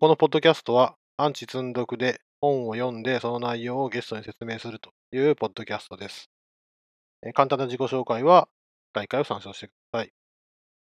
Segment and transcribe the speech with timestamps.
[0.00, 6.30] このポッドキャストは、アンチ積んどくで本を読んでその内容をゲストに説明するというポッドキャストです。
[7.26, 8.48] えー簡単な自己紹介は、
[8.92, 10.10] 大会を参照してください。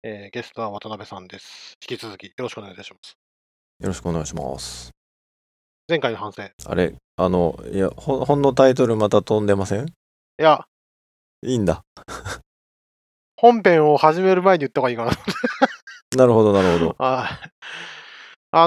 [0.03, 1.73] えーゲストは渡辺さんです。
[1.87, 3.15] 引き続きよろしくお願いいたします。
[3.81, 4.89] よろしくお願いします。
[5.87, 6.41] 前回の反省。
[6.43, 9.85] いあれ、あの、いや、ほ本のタイトルまた飛んでません？
[10.37, 10.65] や、
[11.43, 11.83] いいんだ。
[13.37, 15.11] 本編を始める前に言った方がいいかな。
[16.17, 16.95] なるほど、なるほど。
[16.97, 17.49] あ あ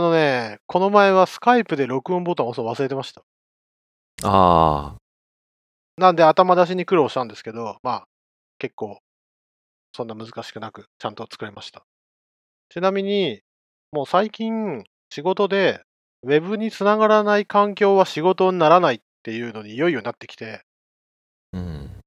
[0.01, 3.23] のね、この前はスカイプで録音ボタンを押すの忘れてました。
[4.25, 4.97] あ
[5.97, 8.05] なんで頭出しに苦労したんですけど、まあ、
[8.59, 8.99] 結構、
[9.95, 11.85] そんな難しくなく、ちゃんと作れました。
[12.69, 13.43] ちなみに、
[13.93, 15.83] もう最近、仕事で、
[16.25, 20.65] ウェブにつながらない環境は仕事にならないっていうのにいよいよなってきて、
[21.53, 22.03] あ、うん。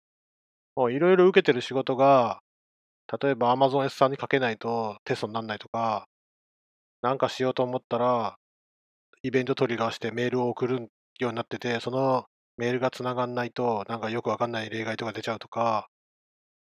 [0.75, 2.41] もういろいろ受けてる仕事が、
[3.21, 6.08] 例えば Amazon S さんにかけないとテストにならないとか、
[7.01, 8.37] なんかしようと思ったら、
[9.23, 12.25] イベントトリガーしてメールを送るようになってて、その
[12.57, 15.89] メールがつながんないと、なんかよくわかんない例外とか出ちゃうとか、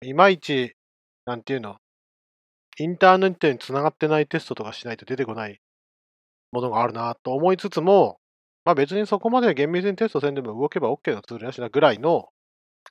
[0.02, 0.76] いまいち、
[1.26, 1.78] なんていうの、
[2.78, 5.60] インターネットにつながってないテストとかしないと出てこない
[6.52, 8.20] ものがあるなと思いつつも、
[8.66, 12.30] まあ別にそこまで厳密にテストせんでも動けば OK のツールやしなぐらいの、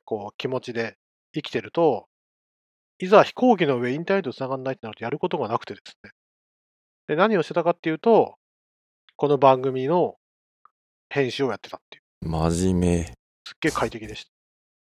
[0.04, 0.96] こう気持ちで
[1.34, 2.06] 生きてると、
[2.98, 6.10] いざ飛行機の上インターネットつながんないってなるとやることがなくてですね。
[7.08, 8.36] で、何をしてたかっていうと、
[9.16, 10.16] この番組の
[11.08, 12.28] 編集をやってたっていう。
[12.28, 13.04] 真面目。
[13.04, 13.12] すっ
[13.60, 14.26] げえ快適でし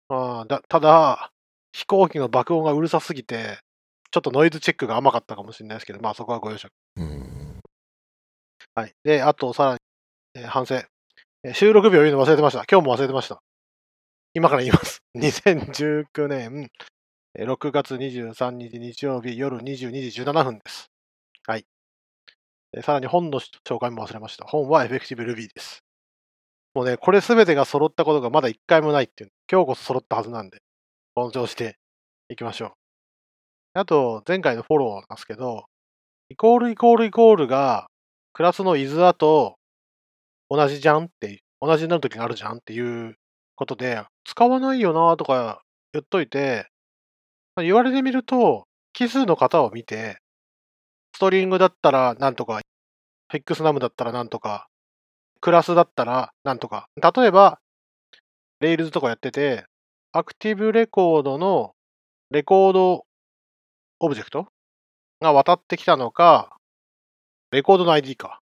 [0.09, 0.15] た。
[0.15, 1.31] あーだただ、
[1.73, 3.59] 飛行機の爆音がうるさすぎて、
[4.09, 6.69] ちょっとノイズチェックが甘かったかもしれないですけど、まあそこはご容赦。
[6.95, 7.59] うん。
[8.73, 8.93] はい。
[9.03, 9.79] で、あとさらに、
[10.35, 10.75] えー反省。
[11.43, 12.65] えー収録日を言うの忘れてました。
[12.69, 13.39] 今日も忘れてました。
[14.33, 15.01] 今から言います。
[15.15, 16.69] 2019年
[17.35, 20.87] えー6月23日日曜日夜22時17分です。
[21.45, 21.65] はい。
[22.83, 24.45] さらに本の紹介も忘れました。
[24.45, 25.83] 本はエフェクティブ Ruby です。
[26.73, 29.31] もうね、これすべてが揃ったことがまだ一回もないっていう。
[29.51, 30.59] 今日こそ揃ったはずなんで、
[31.15, 31.77] この調子で
[32.29, 32.71] いきましょう。
[33.73, 35.65] あと、前回のフォローなんですけど、
[36.29, 37.87] イコールイコールイコールが、
[38.33, 39.55] クラスのイズアと
[40.49, 43.15] 同じじゃんって、同じになるときがあるじゃんっていう
[43.55, 45.61] ことで、使わないよなとか
[45.93, 46.67] 言っといて、
[47.55, 50.19] 言われてみると、奇数の型を見て、
[51.15, 52.61] ストリングだったらなんとか、
[53.29, 54.67] フィックスナムだったらなんとか、
[55.41, 56.87] クラスだったらなんとか。
[56.95, 57.59] 例えば、
[58.61, 59.65] Rails とかやってて、
[60.11, 61.73] アクティブレコードの
[62.31, 63.05] レコード
[63.99, 64.47] オブジェクト
[65.21, 66.57] が渡ってきたのか、
[67.51, 68.39] レコードの ID か。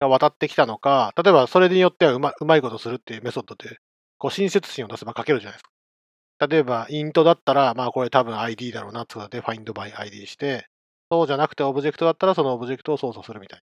[0.00, 3.78] が渡ってきたのか、例えばそれによってはうまうまいことするっていうメソッドで、
[4.18, 6.46] こう親切心を出せば書けるじゃないですか。
[6.46, 10.68] 例えば、 int だったら、まあこれ多分 ID だろうなってことで、find by ID して、
[11.10, 13.62] そうじゃなくてオブジェクトだったらそのオブジェクトを操作するみたいな。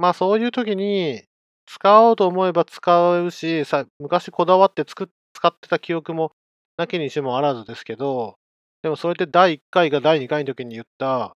[0.00, 1.22] まあそういう時に、
[1.66, 5.08] 使おうと思えば使うし、さ昔こだわって使っ
[5.52, 6.32] てた記憶も
[6.78, 8.34] なきにしもあらずですけど、
[8.82, 11.36] でもそれって第1回が第2回の時に言った、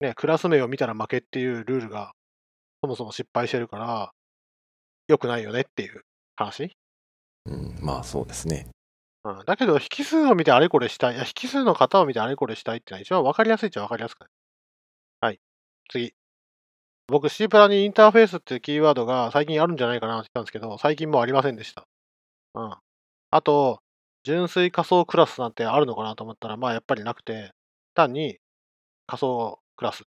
[0.00, 2.12] ね、クラス名を見たら負けっていうルールが
[2.82, 4.10] そもそも失敗してるから、
[5.08, 6.02] 良くないよねっていう
[6.36, 6.72] 話？
[7.46, 8.68] うん、まあそうですね。
[9.24, 11.14] うん、だけど、引数を見てあれこれしたい。
[11.14, 14.28] いや、引数の型を見てあれこれしたいっていうのは一番分かりやすいっちゃ分かりやすくない？
[15.20, 15.40] はい。
[15.88, 16.12] 次。
[17.12, 21.86] 僕、C プラにインターフェースっていうキーワードが最近あるんじゃないかなって言ったんですけど、最近もうありませんでした。
[22.54, 22.74] うん。
[23.30, 23.82] あと、
[24.24, 27.52] 純粋仮想クラスなんてあるのかなと思ったら、まあやっぱりなくて、
[27.92, 28.38] 単に
[29.06, 30.04] 仮想クラス。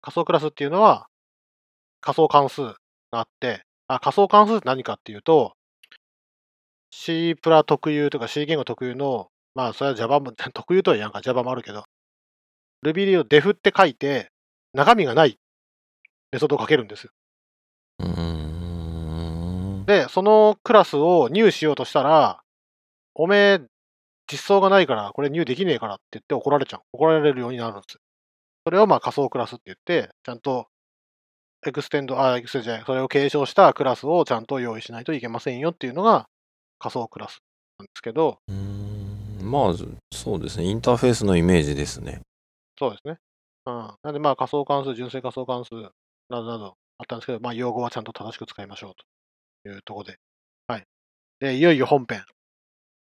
[0.00, 1.08] 仮想クラスっていうのは
[2.00, 2.76] 仮想関数が
[3.12, 5.52] あって、あ、仮想関数って何かっていうと、
[6.90, 11.84] C プラ特有とか C 言語特有の、まあそれは Java も、 特有とは言わんか Java もあるけど、
[12.82, 14.30] Ruby で def って書いて、
[14.72, 15.38] 中身がない
[16.32, 17.10] メソッドを書けるんですよ。
[19.86, 22.42] で、そのクラスを入しようとしたら、
[23.14, 23.60] おめえ、
[24.30, 26.80] 実装がないから、これ入できねえからって言って怒られちゃう。
[26.92, 28.00] 怒られるようになるんですよ。
[28.66, 30.66] それをまあ仮想クラスって言って、ちゃんと、
[31.64, 36.26] extend、あ、 extend じゃない、それを継承したクラスをちゃんと用意しないといけませんよっていうのが
[36.80, 37.38] 仮想クラス
[37.78, 39.74] なんですけど、うーんまあ、
[40.12, 40.64] そうですね。
[40.64, 42.20] インターフェースのイメージですね。
[42.76, 43.18] そうですね。
[43.66, 43.94] うん。
[44.02, 45.70] なんでまあ仮想関数、純粋仮想関数
[46.28, 48.92] などなどあったんですけど、まあ用語はちゃんと正しく使いましょう
[49.64, 50.18] というところで。
[50.66, 50.84] はい。
[51.40, 52.24] で、いよいよ本編。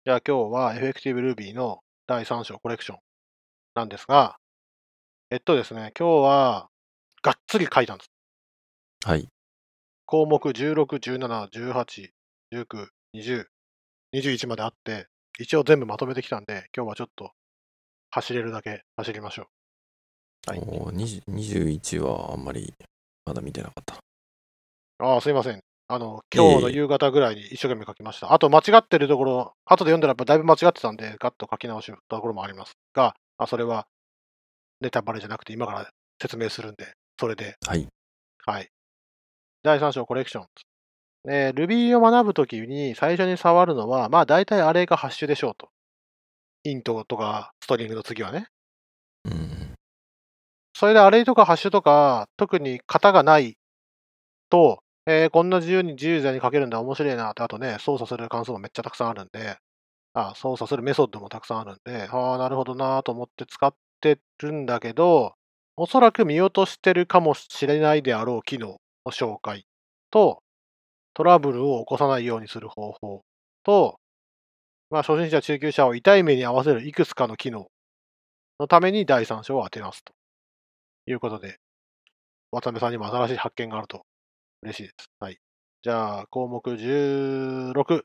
[0.05, 2.99] じゃあ今日は Effective Ruby の第3章コレクション
[3.75, 4.37] なんですが、
[5.31, 6.69] えっとですね、今日は
[7.23, 8.11] がっつり書いたんです。
[9.05, 9.29] はい。
[10.07, 12.09] 項目16、17、18、
[12.53, 13.45] 19、20、
[14.15, 15.07] 21まであって、
[15.39, 17.31] 一応全部まとめてきたんで、今日はちょっと
[18.11, 19.47] 走れるだけ走りましょう。
[20.47, 22.73] はいおー20 21はあんまり
[23.31, 23.95] まだ見てなかった。
[24.99, 25.61] ああ、すいません。
[25.87, 28.33] あの、今日の夕方ぐらいに一生懸命書きました。
[28.33, 33.87] あと、間違ってるところ、後で読んだらやっぱだいぶ間違ってたんで、ガッと書き直したところもありますが、あそれは
[34.81, 35.91] ネタバレじゃなくて今から
[36.21, 37.55] 説明するんで、それで。
[37.67, 37.87] はい。
[38.45, 38.69] はい。
[39.63, 40.47] 第3章コレクション。
[41.29, 45.69] えー、Ruby を学ぶときに最初に触るのは、まあ大体アレイかハッシュでしょうと。
[46.65, 48.47] イントとかストリングの次はね。
[49.25, 49.60] うん。
[50.81, 53.59] それでアレイとかハッシュとか、特に型がない
[54.49, 59.59] と、えーこんな自由に自由自在に書けるんだ、面白いなって、あとね、操作する関数もめっちゃたくさんあるんで、
[60.15, 65.35] あ操作するメソッドもたくさんあるんで、ああ、なるほどなと思って使ってるんだけど、
[65.77, 69.67] おそらく見落としてるかもしれないであろう機能の紹介
[70.11, 70.43] と、
[71.13, 73.21] トラブルを起こさないようにする方法
[73.65, 74.01] と、
[74.89, 77.67] まあ、初心者、中級者を痛い目に合わせるいくつかの機能
[78.59, 80.15] のために第3章を当てますと。
[81.11, 81.59] いうことで、
[82.53, 84.03] 渡辺さんにも新しい発見があると
[84.63, 85.09] 嬉しいです。
[85.19, 85.39] はい。
[85.83, 88.03] じゃあ、項目16。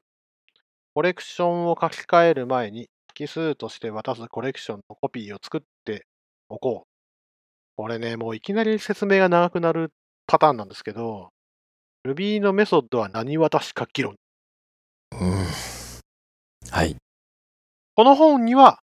[0.94, 6.06] コレクションを書き換える前に、奇数として渡すコレクションのコピーを作って
[6.50, 6.88] おこう。
[7.78, 9.92] これね、もういきなり説明が長くなる
[10.28, 11.30] パターンなんですけど、
[12.06, 14.16] Ruby のメソッドは何渡しか議論。
[15.12, 15.46] うん。
[16.72, 16.96] はい。
[17.96, 18.80] この本には、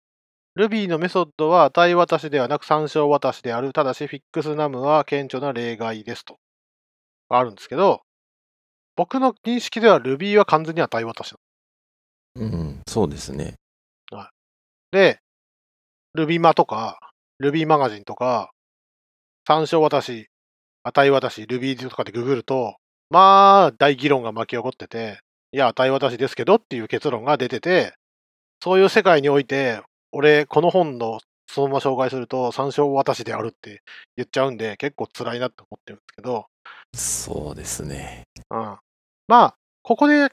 [0.57, 3.73] Ruby のメソッドは値渡しではなく参照渡しである。
[3.73, 6.39] ただし、フィックスナムは顕著な例外ですと。
[7.29, 8.03] あるんですけど、
[8.95, 11.35] 僕の認識では Ruby は完全に値渡し。
[12.37, 12.81] うん。
[12.87, 13.55] そうですね。
[14.93, 15.21] で、
[16.15, 16.99] Ruby マとか、
[17.43, 18.51] Ruby マガジンとか、
[19.47, 20.29] 参照渡し、
[20.85, 22.77] 値渡し、Ruby とかでググると、
[23.09, 25.21] まあ、大議論が巻き起こってて、
[25.53, 27.95] いや、値渡しですけどっていう結論が出てて、
[28.63, 29.83] そういう世界において、
[30.13, 33.83] 俺、この本のそのまま紹介すると、参照渡しであるって
[34.17, 36.47] 言っちゃうんで、結構辛いなって思ってるんですけど、
[36.95, 38.25] そうですね。
[38.51, 38.79] うん。
[39.29, 40.31] まあ、ここで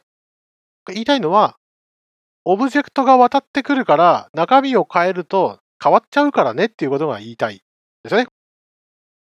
[0.87, 1.57] 言いたいのは、
[2.45, 7.61] オブジェクトが渡ってくるから、中身を変えると変わっちゃうからねっていうことが言いたい
[8.03, 8.27] ですよね。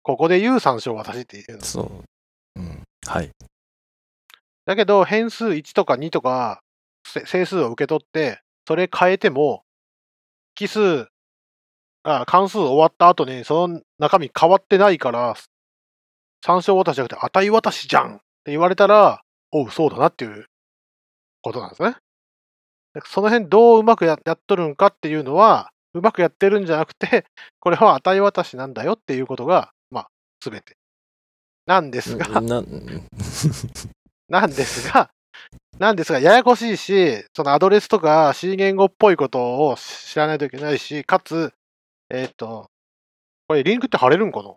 [0.02, 1.64] ここで言う参照渡しっていうの。
[1.64, 2.60] そう。
[2.60, 2.82] うん。
[3.06, 3.30] はい。
[4.66, 6.60] だけど、変数1とか2とか、
[7.06, 9.64] せ整数を受け取って、それ変えても、
[10.56, 11.06] 奇数、
[12.02, 15.36] あ関数終わった後にその中身変わってないから、
[16.44, 19.22] 参照渡しじゃなくて値渡しじゃんって言われたら、
[19.52, 20.46] おう、そうだなっていう
[21.42, 21.96] ことなんですね。
[22.94, 27.26] でその辺どううまくややっとるんかっていうのは、うまくやってるんじゃなくて、
[27.60, 30.08] これは値渡しなんだよっていうことが、まあ、
[30.42, 30.76] すべて。
[31.66, 32.40] なんですが、
[34.28, 35.10] なんですが、
[35.78, 41.52] なんですが、ややこしいし、そのアドレスとか C 言語っぽいことを知らないといけないし、かつ、
[42.10, 42.70] えっ、と、
[43.48, 44.54] これリンクって貼れるんかな？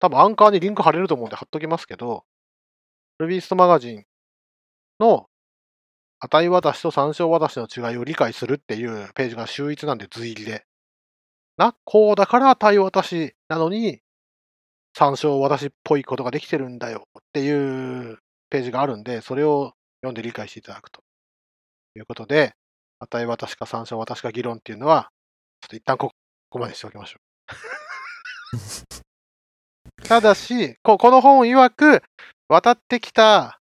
[0.00, 2.24] 多分アンカーにリンク貼れると思うんで貼っときますけど、
[3.20, 4.04] Rubyist マガジン
[4.98, 5.26] の
[6.18, 10.64] 値渡しと参照渡しの違いを理解するっていうページが秀逸なんで随入りで。
[11.56, 14.00] な、こうだから値渡しなのに
[14.96, 17.50] 参照渡しっぽいことができてるんだよってい
[18.12, 18.18] う
[18.50, 21.02] ページがあるんで、それを読んで理解していただくと
[21.96, 22.54] いうことで、
[22.98, 25.10] 値渡しか参照渡しか議論っていうのは、
[25.60, 26.12] ちょっと一旦こ
[26.50, 29.02] こまでしておきましょう。
[30.04, 32.02] ただし、ここの本曰く、
[32.48, 33.60] 渡ってきた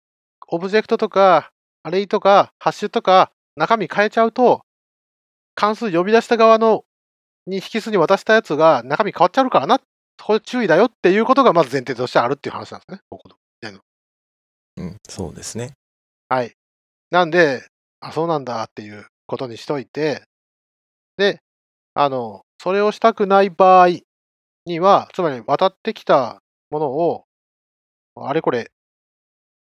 [0.49, 4.63] オブジェクトとか、アレイとか、ハッシュとか、中身変えちゃうと、
[5.55, 6.85] 関数呼び出した側の
[7.47, 9.81] に引数に渡したやつが中身変わっちゃうからな、
[10.23, 13.37] こで注意だよっていうことがまず前提としてあるっていう話なんですね、ここの。
[14.77, 14.97] うん。
[15.09, 15.75] そうですね。
[16.35, 16.57] はい。
[17.11, 17.63] なんで、
[18.01, 20.25] あ、そうなんだっていうことにしといて、
[21.17, 21.41] で、
[21.95, 23.89] あの、それをしたくない場合
[24.67, 27.25] には、つまり渡ってきたものを、
[28.17, 28.73] あれこれ、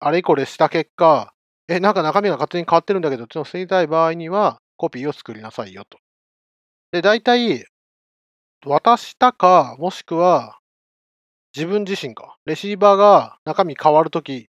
[0.00, 1.34] あれこれした結果、
[1.68, 5.98] え、なんか中身が勝手に変わってるんだけど、っていうのを防ぎたい場合には、コピーを作りなさいよと。
[6.92, 7.66] で、大体、
[8.66, 10.58] 渡したか、もしくは、
[11.56, 14.48] 自分自身か、レシーバーが中身変わるとき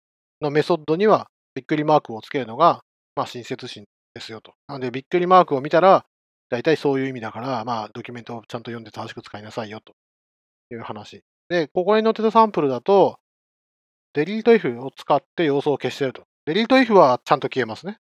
[0.41, 2.81] のメソッドには、びっくりマークをつけるのが、
[3.15, 4.53] まあ、親切心ですよと。
[4.67, 6.05] なので、びっくりマークを見たら、
[6.50, 9.93] 大体そういう意味だから、まあ、ドキュメントをちゃんと読んで正しく使いなさいよと
[10.72, 11.24] いう話。
[11.50, 13.20] で、ここに載ってたサンプルだと、
[14.13, 16.24] デリート if を使って要素を消してると。
[16.46, 17.98] デリート if はちゃんと消えますね。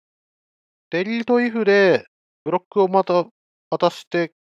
[0.90, 2.06] デリート if で
[2.44, 3.26] ブロックをまた
[3.70, 4.34] 渡して、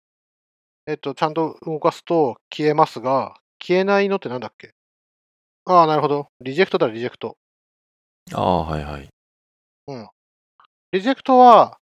[0.87, 4.73] えっと、ちゃんと動かすと消えますが、消えないのってなんだっけ？
[5.65, 6.29] ああ、なるほど。
[6.41, 7.37] リジェクトだ、リジェクト。
[8.33, 9.09] ああ、はいはい。
[10.91, 11.77] リジェクトは、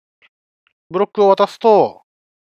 [0.90, 2.02] ブロックを渡すと、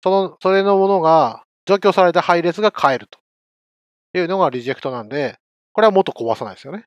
[0.02, 3.20] その、それのものが、除去された配列が変えると
[4.18, 5.38] いうのがリジェクトなんで、
[5.74, 6.86] これは元壊さないですよね。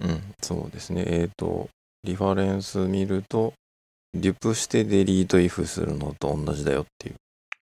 [0.00, 1.04] うん、そうですね。
[1.06, 1.68] えっ、と、
[2.02, 3.52] リファレンス見ると、
[4.12, 7.14] デュプしてデリートイフするのと同じだよっていう。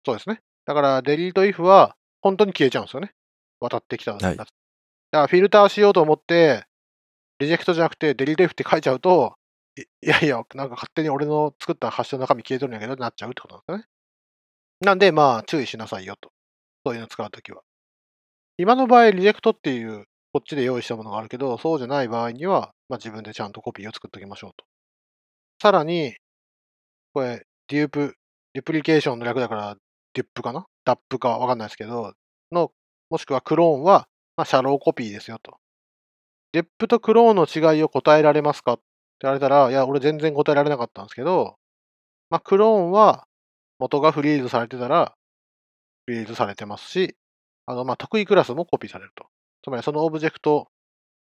[0.07, 0.41] そうですね。
[0.65, 3.11] だから、デリート if は本当に消えちゃうんですよね。
[3.61, 4.23] 渡ってきたやつ。
[4.23, 4.45] はいだ
[5.19, 6.65] から、フィルターしようと思って、
[7.43, 9.35] リジェクトじゃなくて、デリート if って書いちゃうと、
[9.77, 13.89] いやいや、なんか勝手に俺の作ったハッシュの中身消えとるんやけどってなっちゃうってことなんですね。
[14.81, 16.31] なんで、まあ、注意しなさいよと。
[16.85, 17.63] そういうの使うときは。
[18.59, 24.65] 今の場合、 reject っていう、こっちで用意したものがあるけど、そうじゃない場合には、まあ、自分でちゃんとコピーを作っておきましょうと。
[25.61, 26.17] さらに、
[27.15, 29.77] これ、 dup、duplication の略だから、
[30.15, 30.67] dup かな？
[30.85, 32.13] dup かわかんないですけど、
[32.51, 32.73] の、
[33.09, 35.57] もしくはクローンは、まあ、シャローコピーですよと。
[36.53, 38.75] dup とクローンの違いを答えられますか？
[38.75, 38.83] って
[39.23, 41.57] 言われたら、いや、俺全然答えられなかったんですけど、
[42.31, 43.27] まあ、クローンは
[43.79, 45.15] 元が freeze されてたら、
[46.07, 47.17] freeze されてますし、
[47.67, 49.27] あの、まあ、特異クラスもコピーされると。
[49.63, 50.69] つまり、そのオブジェクト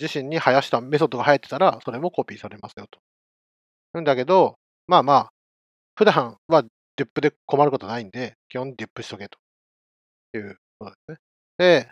[0.00, 2.98] 自身に生やしたメソッドが入ってたら、それもコピーされますよと。
[3.94, 4.56] うんだけど、
[4.88, 5.28] まあまあ、
[5.94, 6.64] 普段は
[6.96, 9.38] dup で困ることないんで、基本 dup しとけと
[10.36, 11.18] いうことですね。
[11.58, 11.90] で、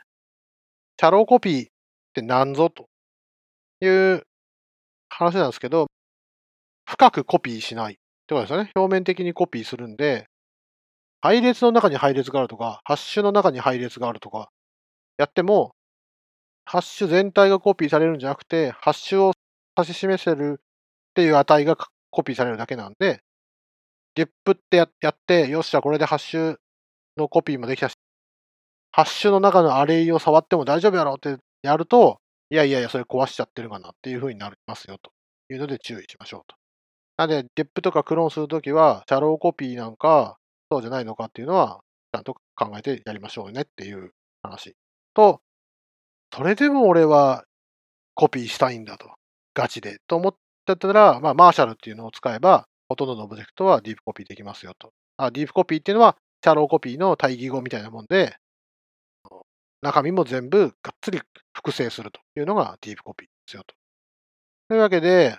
[1.00, 1.68] シャローコピーっ
[2.12, 2.88] て何ぞと
[3.82, 4.22] いう
[5.08, 5.88] 話なんですけど、
[6.86, 8.70] 深くコピーしないってことですよね。
[8.76, 10.26] 表面的にコピーするんで、
[11.20, 14.50] 配列の中に配列があるとか、ハッシュの中に配列があるとか、
[15.18, 15.74] やっても、
[16.64, 19.32] ハッシュ全体がコピーされるんじゃなくて、ハッシュを
[19.76, 20.64] 指し示せるっ
[21.14, 21.76] ていう値が
[22.10, 23.20] コピーされるだけなんで、
[24.14, 26.56] ディップってやって、よっしゃ、これでハッシュ
[27.16, 27.94] のコピーもできたし、
[28.92, 32.21] ハッシュの中のアレイを触っても大丈夫やろってやると、
[32.52, 35.10] いやいやいや、それ壊しちゃってるかなっていう風になりますよと
[35.50, 36.54] いうので注意しましょうと。
[37.16, 40.36] なので、 dup とかクローンするときは、 shallow copy なんか、
[40.70, 41.80] そうじゃないのかっていうのは、
[42.12, 44.10] ちゃんと考えてやりましょうねっていう
[44.42, 44.76] 話
[45.14, 45.40] と、
[46.30, 47.44] それでも俺は
[48.14, 49.10] コピーしたいんだと。
[49.54, 50.00] ガチで。
[50.06, 50.34] と思っ
[50.66, 54.92] てたら、まあ、 Marshal っていうのを使えば、ほとんどのオブジェクトは deep copy できますよと。
[55.16, 58.36] あ、 deep copy っていうのは、 shallow copy の対義語みたいなもんで、
[59.82, 61.20] 中身も全部がっつり
[61.52, 63.74] 複製するというのがディープコピーですよと。
[64.68, 65.38] というわけで、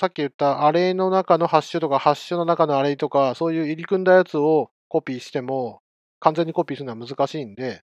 [0.00, 5.80] さっき言ったアレイの中のハッシュとか、ハッシュの中のアレイとか、そういう入り組んだやつをコピーしても、
[6.20, 7.82] 完全にコピーするのは難しいんで、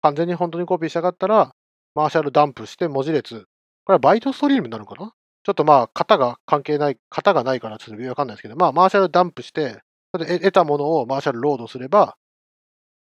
[0.00, 1.52] 完全に本当にコピーしたかったら、
[1.94, 3.44] マーシャルダンプして文字列。
[3.84, 5.12] これはバイトストリームになるのかな？
[5.44, 12.16] ちょっとまあ、型が関係ない、型がないからちょっとわかんないですけど、まあ、マーシャルダンプして、得たものをマーシャルロードすれば、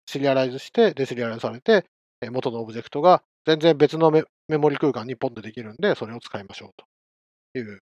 [0.08, 1.84] シリアライズして、デシリアライズされて、
[2.30, 4.24] 元のオブジェクトが全然別のメ
[4.56, 6.70] モリ空間にポンとできるんで、それを使いましょう
[7.52, 7.82] という。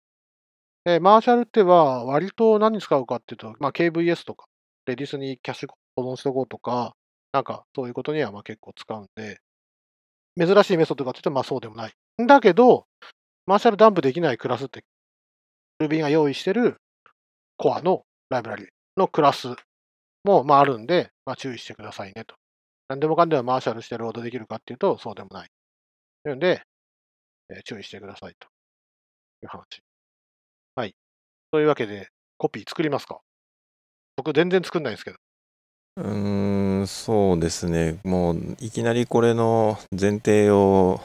[0.84, 4.48] で、マーシャルっては割と何に使うかっていうと、まあ、KVS とか、
[4.86, 6.94] レディスにキャッシュ保存しとこうとか、
[7.32, 9.40] なんかそういうことにはまあ結構使うんで、
[10.38, 11.94] 珍しいメソッドかっていうと、まあそうでもない。
[12.28, 12.86] だけど、
[13.46, 14.84] マーシャルダンプできないクラスって、
[15.82, 16.82] Ruby が用意してる
[17.56, 19.56] コアのライブラリのクラス
[20.26, 22.34] もまああるんで、まあ注意してくださいねと。
[22.88, 25.50] 何でもかんでもマーシャルしてロードできるかっていうと、そうでもない。
[26.24, 26.64] というんで、
[27.52, 28.48] えー注意してくださいと
[29.44, 29.84] いう話。
[30.74, 30.96] はい。
[31.52, 32.08] というわけで、
[32.40, 33.20] コピー作りますか？
[34.16, 35.18] 僕全然作んないんですけど。
[35.98, 38.00] うーん、そうですね。
[38.04, 41.00] もう、いきなりこれの前提を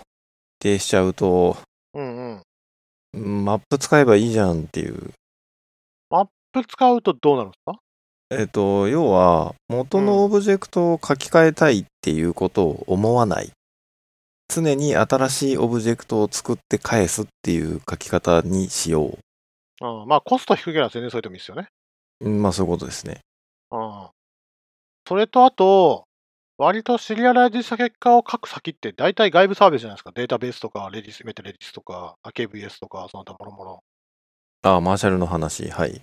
[0.61, 1.59] 否定しちゃうと、
[1.93, 2.43] うん
[3.13, 3.45] うん。
[3.45, 5.13] マップ使えばいいじゃんっていう。
[6.09, 7.79] マップ使うとどうなるんですか？
[8.39, 13.51] えっと、要は、元のオブジェクトを書き換えたいっていうことを思わない。
[14.49, 19.19] 常に新しいオブジェクトを作って返すっていう書き方にしよ
[19.81, 21.69] あまあコスト低ければ全然それでもいいですよね。
[22.21, 22.29] う。
[22.29, 23.21] うんまあ、そういうことですね。
[23.71, 24.11] あ
[25.07, 26.05] それとあと、
[26.57, 30.13] 割とシリアライズした結果を書く先って大体外部サービスじゃないですか。
[30.15, 33.85] データベースとか、レディス、メタレディスとか、KVS とか、その他もろもろ。
[34.63, 35.69] ああ、マーシャルの話。
[35.69, 36.01] はい。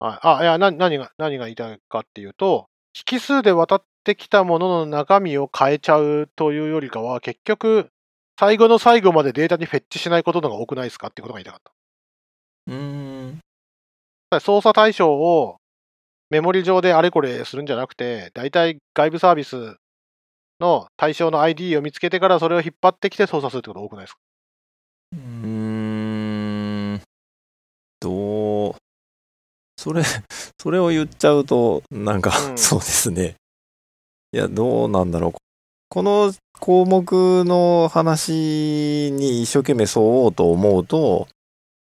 [0.00, 0.18] はい。
[0.22, 2.68] あ、いや、な何が、何が言いたいかっていうと、
[3.10, 7.88] 引数で渡ってきたものの中身を変えちゃうというよりかは、結局、
[8.38, 11.72] 最後の最後までデータにフェッチしないことの方が多くないですかってことが言いたかった。
[12.68, 13.40] うーん。
[14.40, 15.58] 操作対象を
[16.30, 19.76] メモリ上であれこれするんじゃなくて、大体外部サービス
[20.60, 24.20] の対象の ID を見つけてからそれを引っ張ってきて操作するってこと多くないですか？
[25.14, 25.18] うー
[26.96, 27.02] ん。
[28.00, 28.14] どう、
[29.86, 30.02] それ、
[30.60, 33.36] それを言っちゃうと、なんか、うんそうですね。
[34.32, 35.32] いや、どうなんだろう。
[35.88, 41.28] この項目の話に一生懸命沿おうと思うと、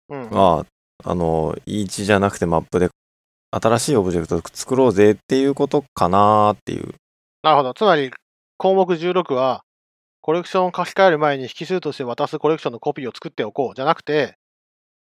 [0.08, 0.30] うん。
[0.32, 0.66] ま
[1.04, 2.90] あ、あの、E1 じゃなくてマップで
[3.52, 6.96] 新しいオブジェクトを作ろうぜっていうことかなっていう。
[7.44, 7.74] なるほど。
[7.74, 8.12] つまり、
[8.56, 9.64] 項目16は、
[10.22, 14.36] コレクションを書き換える前に引数として渡すコレクションのコピーを作っておこうじゃなくて、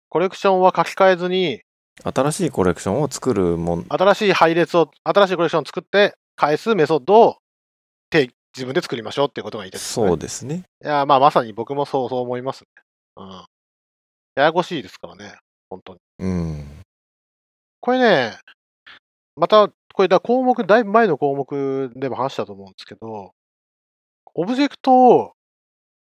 [0.10, 1.62] コレクションは書き換えずに、
[2.02, 7.38] 新しいコレクションを作るもん、新しい配列を、新しいコレクションを作って返すメソッドを
[8.10, 10.08] て自分で作りましょうっていうことが言いたいです、ね。
[10.08, 10.64] そうですね。
[10.84, 12.68] いや、まあまさに僕もそうそう思いますね。
[13.18, 13.30] うん。
[14.36, 15.36] ややこしいですからね、
[15.70, 16.00] 本当に。
[16.20, 16.66] うん。
[17.80, 18.38] これね、
[19.36, 23.32] また、これだ項目、だいぶ前の項目でも話したと思うんですけど、
[24.36, 25.34] オブジェクトを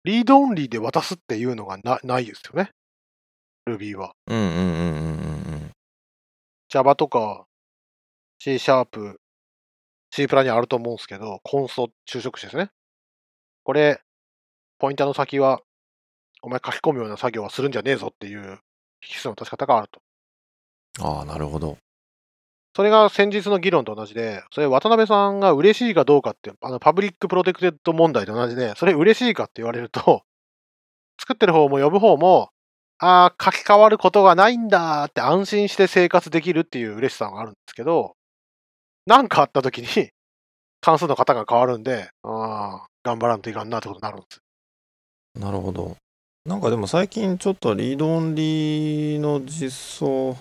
[0.06, 2.70] リードオンリーで渡すっていうのがなないですよね。
[3.68, 4.14] Ruby は。
[4.28, 5.13] うんうんうんうん。
[6.74, 7.46] Java とか
[8.40, 9.20] C シャープ、
[10.10, 12.72] C プラにあると思うんですけど、 const 修飾子ですね。
[13.64, 14.02] これ、
[14.80, 15.62] ポインターの先は、
[16.42, 18.60] お前書き込むような作業はするんじゃねえぞっていう
[19.08, 20.02] 引数の出し方があると。
[21.00, 21.78] ああ、なるほど。
[22.76, 30.24] それが先日の議論と同じで、それ渡辺さんが嬉しいかどうかって、あの public protected 問題と同じで、それ嬉しいかって言われると、
[31.20, 32.50] 作ってる方も呼ぶ方も、
[33.06, 38.16] ああ、書き換わることがないんだって安心して生活できるっていう嬉しさがあるんですけど、
[39.06, 39.88] なんかあった時に
[40.80, 44.40] 関数の型が変わるんで、ああ、頑張らんといかんなってことになるんです。
[45.38, 45.98] なるほど。
[46.46, 50.38] なんかでも最近ちょっと read only の実装、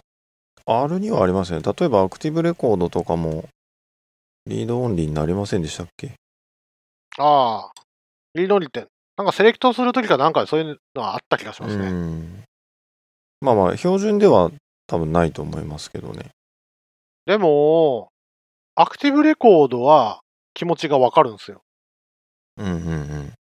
[0.66, 1.72] R にはありますよね。
[1.76, 3.48] 例えば ActiveRecord とかも
[4.46, 6.14] read only になりませんでしたっけ？
[7.18, 7.72] ああ、
[8.34, 11.90] read only って、なんか select するときかなんかでそういうのはあった気がしますね。
[13.42, 13.44] ん。
[13.44, 14.50] まあまあ、標準では
[14.86, 16.30] 多分ないと思いますけどね。
[17.26, 18.10] でも、
[18.74, 20.20] アクティブレコードは
[20.54, 21.62] 気持ちがわかるんですよ。
[22.56, 23.32] うんうんうん。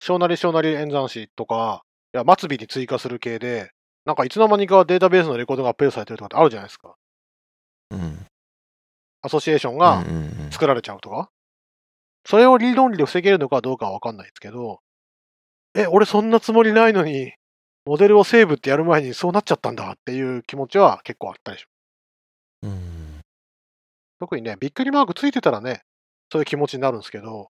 [0.00, 1.82] 小なり小なり演算子とか、
[2.14, 3.70] いや、末尾に追加する系で、
[4.04, 6.94] なんかいつの間にかデータベースのレコードがアップデートされてるとかってあるじゃないですか。
[7.90, 8.26] うん。
[9.22, 11.28] アソシエーションがうんうんうん作られちゃうとか。
[12.24, 14.80] それをリードオンリーで防げるのかどうかはわかんないですけど、
[15.74, 17.32] え、俺そんなつもりないのに、
[17.88, 21.64] モデルをセーブってやる前にそうなっちゃったんだっていう気持ちは結構あったりし
[22.62, 22.72] ます。
[22.74, 23.20] うん
[24.20, 25.80] 特にね、びっくりマークついてたらね、
[26.30, 27.48] そういう気持ちになるんですけど、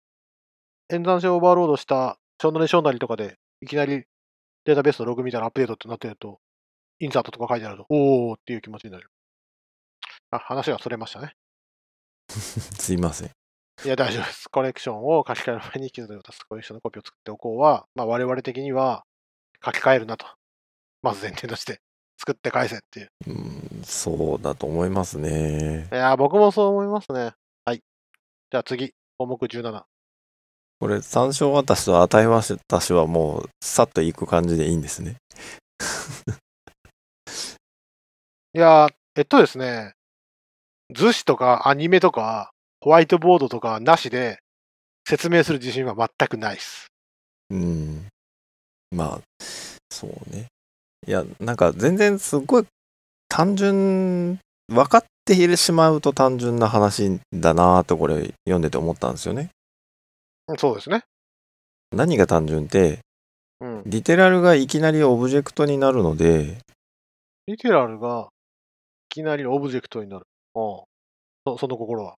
[0.88, 4.06] 演算子をオーバーロードした小なり小なりとかで、いきなり
[4.64, 6.40] データベースのログみたいなアップデートってなってると、
[6.98, 9.08] インサートとか書いてあると、おーっていう気持ちになる。
[10.32, 11.36] あ、話がそれましたね。
[12.28, 13.30] すいません。
[13.84, 14.48] いや、大丈夫です。
[14.48, 19.04] コレクションを書き換える前に傷で渡すコレクションのコピーを作っておこうは、まあ我々的には
[19.64, 20.26] 書き換えるなと。
[21.02, 21.80] まず前提として、
[22.18, 23.08] 作って返せっていう。
[23.26, 25.88] うん、そうだと思いますね。
[25.92, 27.32] いや、僕もそう思いますね。
[27.64, 27.80] はい。
[28.50, 29.82] じゃあ次、項目17。
[30.80, 35.16] これ、参照渡しと値渡しはもう、さっといく感じでいいんですね。
[38.54, 39.94] いやー、えっとですね、
[40.94, 42.50] 図紙とかアニメとか、
[42.80, 44.38] ホワイトボードとかなしで
[45.08, 46.88] 説明する自信は全くないです。
[47.50, 48.06] うん。
[48.90, 49.20] まあ、
[49.90, 50.46] そうね。
[51.06, 52.66] いや、なんか全然すごい
[53.28, 59.50] 単純、分かってしまうと単純な話だなとこれ読んでて思ったんですよね。
[60.48, 61.02] うんそうですね。
[61.92, 62.98] 何が単純って、
[63.60, 63.82] うん。
[63.86, 66.58] リテラルがいきなりオブジェクトになるので、
[67.46, 68.28] リテラルが
[69.10, 70.24] いきなりオブジェクトになる。
[70.54, 70.84] ああ
[71.46, 72.14] そその心は。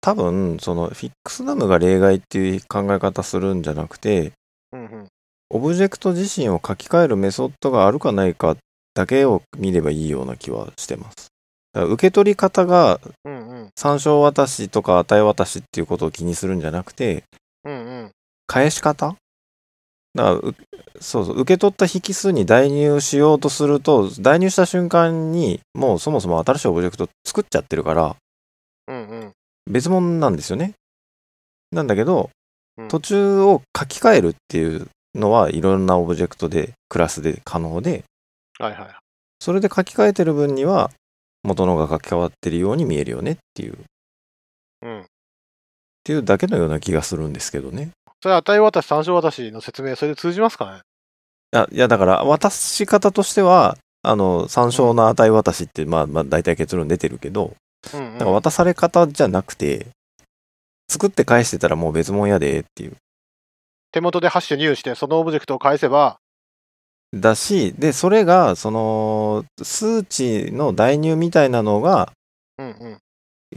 [0.00, 4.32] 多分、そのフィックスナムが例外っていう考え方するんじゃなくて、
[4.72, 5.08] うんうん。
[5.50, 8.56] オブジェクト自身を書き換えるメソッドがあるかないか
[8.94, 11.28] だけを見ればいいような気はしてます。
[11.72, 13.00] だから受け取り方が。
[13.78, 17.24] 参照渡しとか値渡しっていうことを気にするんじゃなくて、
[17.64, 18.10] うんうん。
[18.46, 19.16] 返し方？
[20.14, 20.54] だからう
[20.98, 28.16] そうそう、受け取った引数に代入しようとすると、代入した瞬間にもうそもそも新しいオブジェクト作っちゃってるから、
[28.88, 29.32] うんうん。
[29.70, 30.72] 別物なんですよね。
[31.70, 32.30] なんだけど、
[32.78, 38.04] うん途中を書き換えるっていうのはいろんなオブジェクトで、クラスで可能で、
[38.58, 38.88] はいはい。
[39.40, 40.90] それで書き換えてる分には、
[41.42, 43.76] 元のが書き換わってるように見えるよねっていう、っ
[44.82, 45.06] うん。
[46.04, 47.90] ていうだけのような気がするんですけどね。
[48.22, 50.80] それ値渡し、参照渡しの説明、それで通じますかね？
[51.52, 57.54] あいや、だから、渡し方としては、あの、参照の値渡しって、まあ、まあ、大体結論出てるけど、
[57.92, 58.12] うん、うん。
[58.14, 59.88] だから渡され方じゃなくて、
[60.88, 62.96] 作って返してたらもう別物やでっていう。
[63.96, 66.18] 手元でハッシュ入して、そのオブジェクトを返せば、
[67.14, 72.12] だし、で、それが、その、数値の代入みたいなのが、
[72.58, 72.98] うんうん。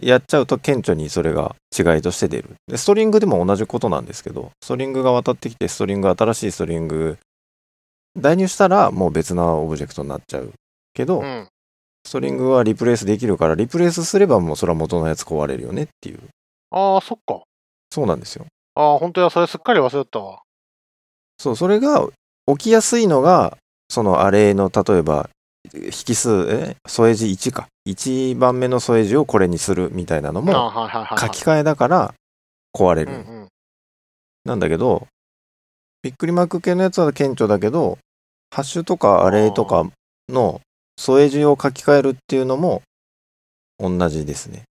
[0.01, 2.51] やっちゃうと顕著にそれが違いとして出る。
[2.67, 7.17] でストリングでも同じことなんですけど、ストリングが渡ってきて、ストリング、新しいストリング、
[8.17, 10.53] 代入したらもう別なオブジェクトになっちゃう。
[10.93, 11.47] けど、うん。
[12.05, 16.19] ストリングはリプレイスできるから、リプレイスすればもうそれは元のやつ壊れるよねっていう。
[16.71, 17.41] ああ、そっか。
[17.91, 18.45] そうなんですよ。
[18.79, 20.41] ああ、本当や、それすっかり忘れてたわ。
[21.37, 22.07] そう、それが
[22.47, 23.57] 起きやすいのが、
[23.89, 25.29] そのアレイの、例えば、
[25.73, 27.67] 引数、え添え字1か。
[27.85, 31.17] 1番目の添え字をこれにするみたいなのあも。
[31.17, 32.13] 書き換えだから
[32.73, 33.11] 壊れる。
[33.11, 33.47] うんうん。
[34.45, 35.07] なんだけど、
[36.01, 37.97] びっくりマーク系のやつは顕著だけど、
[38.55, 39.83] ハッシュとかアレイとか
[40.29, 40.61] の
[40.97, 42.81] 添え字を書き換えるっていうのも
[43.77, 44.63] 同じですね。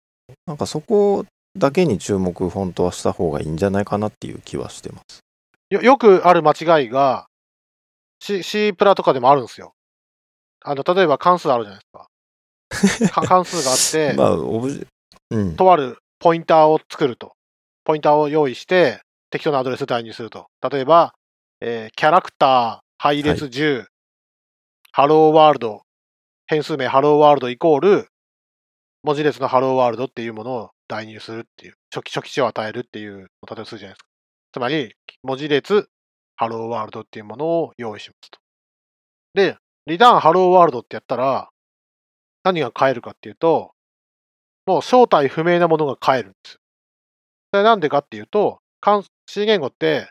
[0.46, 5.20] なんかそこだけに注目本当はした方がいいんじゃないかなっていう気はしてます。
[5.70, 7.26] よよくある間違いが、
[8.20, 9.74] C, C プラとかでもあるんですよ。
[10.64, 13.20] あの、例えば関数あるじゃないですか。
[13.22, 14.86] か関数があって、まあ、オブジェ、
[15.30, 15.56] うん。
[15.56, 17.32] とあるポインターを作ると。
[17.84, 20.46] ポインターを用意して、適当なアドレス代入すると。
[20.70, 21.14] 例えば、
[21.60, 23.86] えーキャラクター、配列10、
[24.92, 25.82] Hello World、
[26.46, 28.08] 変数名 Hello World イコール、
[29.02, 34.08] 文字列の Hello World っていうものを代入するっていう、初期初期値を与えるっていうのを例えばするじゃないですか。
[34.52, 35.88] つまり、文字列、
[36.36, 38.38] ハローワールドっていうものを用意しますと。
[39.34, 41.50] で、リターンハローワールドってやったら、
[42.42, 43.72] 何が変えるかっていうと、
[44.66, 46.60] もう正体不明なものが変えるんですよ。
[47.52, 50.10] それなんでかっていうと、関 C 言語って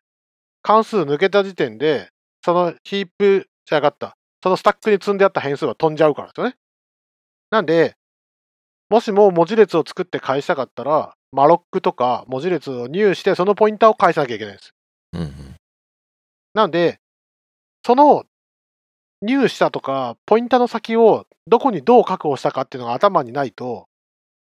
[0.62, 2.10] 関数抜けた時点で、
[2.44, 6.56] そのヒープじゃなかった、そのスタックに積んであった変数は飛んじゃうからですよね。
[7.52, 7.97] なんで、
[8.90, 14.74] もしも文字列を作って返したかったら、マロックとか文字列を入して、そのポインターを返さなきゃいけないんです。
[15.14, 15.56] うんうん
[16.54, 17.00] なんで、
[17.86, 18.26] その
[19.22, 23.88] 入したとか、ポインターの先をどこにどう確保したかっていうのが頭にないと、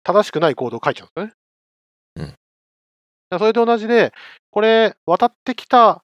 [0.04, 2.34] 正しくないコードを書いちゃうんですよね。
[3.32, 4.12] うんそれと同じで、
[4.50, 6.04] これ、渡ってきた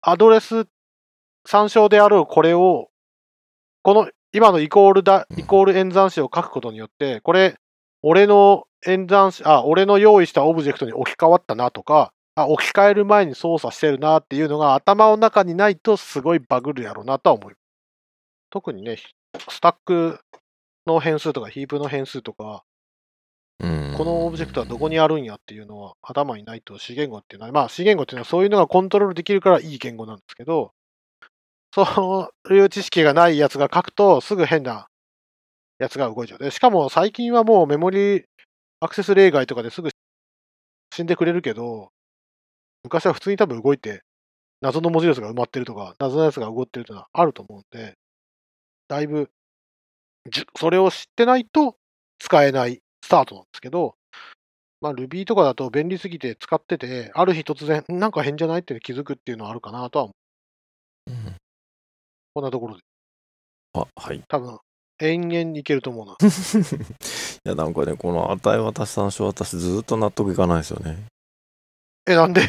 [0.00, 0.66] アドレス
[1.46, 2.90] 参照であろうこれを、
[3.82, 7.56] この今のイコールだ、うんイコール演算子を書くことによって、これ、
[8.02, 17.52] 俺の演算子、あ、俺の用意したオブジェクトに置き換わったなとか、あ、置き換える前に操作してるなっていうのが頭の中にないとすごいバグるやろうなとは思う。
[18.50, 18.96] 特にね、
[19.48, 20.20] スタック
[20.86, 22.64] の変数とかヒープの変数とか、
[23.60, 30.72] うんこのオブジェクトはどこにあるんやっていうのは頭にないと C 言語っていうのは、まあ C 言語っていうのはそういうのがコントロールできるからいい言語なんですけど、
[31.74, 34.88] そういう知識がないやつが書くとすぐ変な
[35.78, 36.38] やつが動いちゃう。
[36.38, 38.24] でしかも最近はもうメモリ
[38.80, 39.90] アクセス例外とかですぐ
[40.94, 41.90] 死んでくれるけど、
[42.84, 44.02] 昔は普通に多分動いて
[44.60, 47.94] 謎の文字列が埋まってるとか、謎のやつが動ってるというのはあると思うんで、
[48.88, 49.30] だいぶ
[50.56, 51.76] それを知ってないと
[52.18, 53.94] 使えないスタートなんですけど、
[54.80, 60.12] まあ Ruby とかだと便利すぎて使ってて、ある日突然、なんか変じゃないって気づくっていうのはあるかなとは思
[61.08, 61.10] う。
[61.10, 61.41] うん
[62.34, 62.80] こんなところで、
[63.74, 64.22] あ、はい。
[64.28, 64.58] 多分、
[65.00, 66.12] 延々いけると思うな。
[66.22, 71.04] いや、なんかね、この値渡し参照、私ずっと納得いかないですよね。
[72.06, 72.42] え、なんで？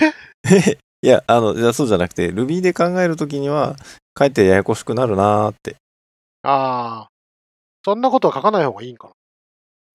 [1.01, 3.75] いや、あの、いやそうじゃなくて、Ruby で考えるときには、
[4.13, 5.75] かえってややこしくなるなーって。
[6.43, 7.09] ああ、
[7.83, 9.11] そんなことは書かない方がいいんか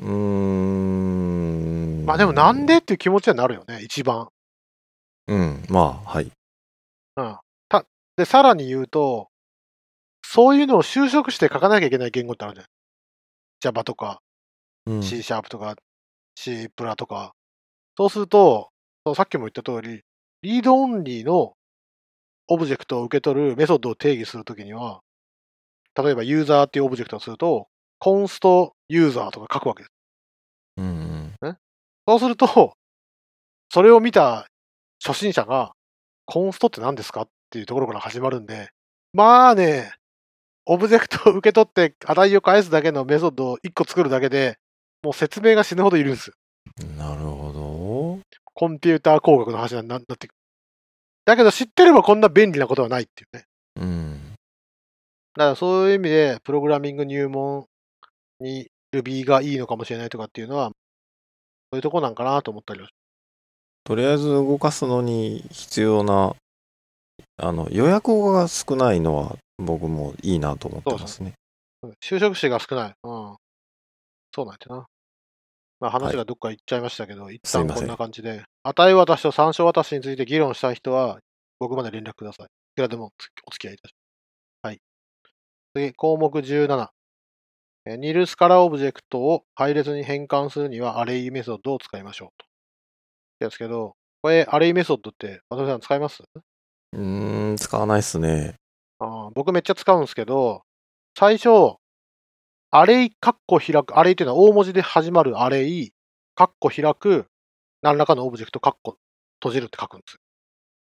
[0.01, 2.01] うーん。
[2.03, 2.07] な。
[2.09, 4.29] まあでもなんでっていう気持ちはなるよね、一番。
[5.29, 6.31] うん、まあ、はい。
[7.17, 7.37] うん。
[7.69, 7.85] た、
[8.17, 9.29] で、さらに言うと、
[10.39, 12.71] そういうのを修飾して書かなきゃいけない言語ってあるじゃない
[13.59, 14.21] Java とか、
[14.87, 15.75] うん、C シャープとか
[16.37, 17.33] C プラとか。
[17.97, 18.69] そうすると、
[19.17, 20.05] さっきも言った通り、
[20.43, 21.55] read only の
[22.47, 25.01] オブジェクトを受け取るメソッドを定義するときには、
[26.01, 27.67] 例えばユーザーっていうオブジェクトをすると、
[27.99, 29.93] const user とか書くわけです。
[30.77, 31.57] うんうん。
[32.07, 32.75] そうすると、
[33.73, 34.47] それを見た
[35.05, 35.73] 初心者が、
[36.27, 38.71] const って何ですかっていうところから始まるんで、
[39.13, 39.98] まあね、
[40.71, 44.59] オブジェクトを受け取って値を返すだけのメソッドを1個作るだけで、
[45.03, 46.35] もう説明が死ぬほどいるんですよ。
[46.99, 48.21] なるほど。
[48.53, 50.35] コンピューター工学の話にななってくる。
[51.25, 53.45] だけど知ってればこんな便利なことはないっていうね。
[53.77, 54.35] うん。
[55.37, 57.65] だからそういう意味で、プログラミング入門
[58.41, 60.73] に Ruby がいいのかもしれないとかっていうのは、そ
[61.73, 62.89] ういうとこなんかなと思ったりは
[63.85, 66.37] とりあえず動かすのに必要な、
[67.39, 71.35] あの、予約語が少ないのは僕もいいなと思ってますね。
[71.83, 72.95] うん修飾子が少ない。
[73.05, 73.37] うん。
[74.35, 74.87] そうなんてな。
[75.79, 81.21] まあ話がどっか行っちゃいましたけど、一すいません旦こんな感じで、値渡しと参照渡しについて議論したい人は、
[81.61, 82.47] 僕まで連絡ください。
[82.47, 83.13] いくらでも
[83.47, 83.95] お付き合いいたし
[84.63, 84.73] ます。
[84.73, 84.81] はい。
[85.75, 86.89] 次、項目17。
[87.87, 92.29] えー nil scalar オブジェクトを配列に変換するには Array メソッドを使いましょう
[93.41, 93.47] と。
[93.47, 96.25] ですけど、これ、アレイメソッドって、渡辺さん使います？
[96.93, 98.57] うーん、使わないっすね。
[99.35, 100.63] 僕めっちゃ使うんですけど、
[101.17, 101.77] 最初、
[102.71, 105.93] アレイ、カッコ開く、アレイっていうのは大文字で始まるアレイ、
[106.35, 107.27] カッコ開く、
[107.83, 108.99] 何らかのオブジェクト、カッコ
[109.41, 110.19] 閉じるって書くんですよ。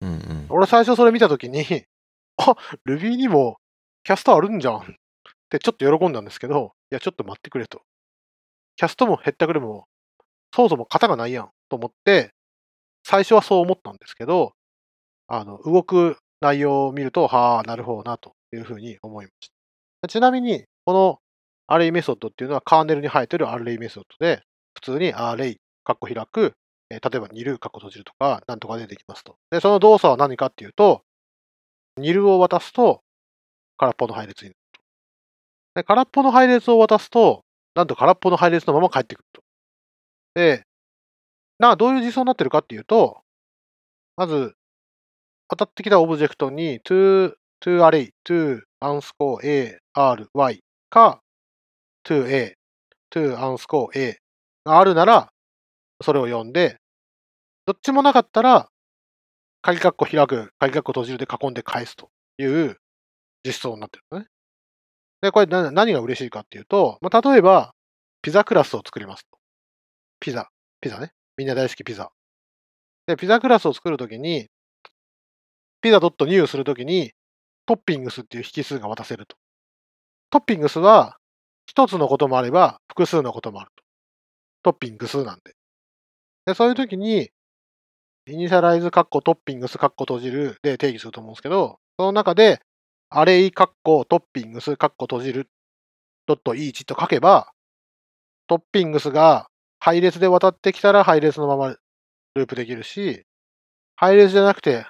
[0.02, 0.46] うんうん。
[0.50, 1.64] 俺最初それ見たときに、
[2.36, 3.58] あ、Ruby にも
[4.04, 4.80] キャストあるんじゃんっ
[5.50, 7.82] てちょっと喜んだんですけど、いや、ちょっと待ってくれと。
[8.76, 9.86] キャストもヘッダグルも、
[10.54, 12.32] そもそも型がないやんと思って、
[13.04, 14.52] 最初はそう思ったんですけど、
[15.26, 19.50] あの、動く内容を見ると、はあ、なるほどな、というふうに思いまし
[20.02, 20.08] た。
[20.08, 21.18] ちなみに、この
[21.66, 24.42] アレイメソッドっていうのはカーネルに生えてるアレイメソッドで、
[24.74, 26.54] 普通にアレイ、カッコ開く、
[26.88, 29.36] 例えばニル、カッコ閉じるとか、なんとかでできますと。
[29.50, 31.02] で、その動作は何かっていうと、
[31.96, 33.02] ニルを渡すと、
[33.76, 34.80] 空っぽの配列になると。
[35.76, 39.42] で、空っぽの配列を渡すと、なんと空っぽの配列のまま返ってくると。
[40.34, 40.64] で、
[41.58, 43.20] な、どういう実装になってるかっていうと、
[44.16, 44.54] まず、
[45.50, 51.20] 当たってきたオブジェクトに to, to array, to unscore a, r, y か
[52.04, 52.54] to a,
[53.10, 54.16] to unscore a
[54.64, 55.32] があるなら、
[56.02, 56.78] それを読んで、
[57.66, 58.68] どっちもなかったら、
[59.60, 62.76] 鍵括弧開く、鍵括弧閉じるで囲んで返すという
[63.44, 64.26] 実装になってるのね。
[65.20, 67.74] で、これ何が嬉しいかっていうと、まあ、例えば、
[68.22, 69.38] ピザクラスを作りますと。
[70.20, 70.48] ピザ、
[70.80, 71.10] ピザね。
[71.36, 72.10] みんな大好きピザ。
[73.06, 74.48] で、ピザクラスを作るときに、
[75.80, 77.12] ピザ .new するときに、
[77.66, 79.36] トッピングスっていう引数が渡せると。
[80.30, 81.16] トッピングスは、
[81.66, 83.84] 一つのこともあれば、複数のこともあると。
[84.62, 85.54] トッピングスなんで。
[86.46, 87.30] で、そういうときに、
[88.26, 92.60] イニシャライズカッコトッピングスカッコ閉じるで定義すると思うんですけど、その中で、
[93.08, 95.48] アレイカッコトッピングスカッコ閉じる
[96.26, 97.52] ドットイーチと書けば、
[98.46, 99.48] トッピングスが
[99.80, 101.76] 配列で渡ってきたら配列のまま
[102.34, 103.24] ループできるし、
[103.96, 104.86] 配列じゃなくて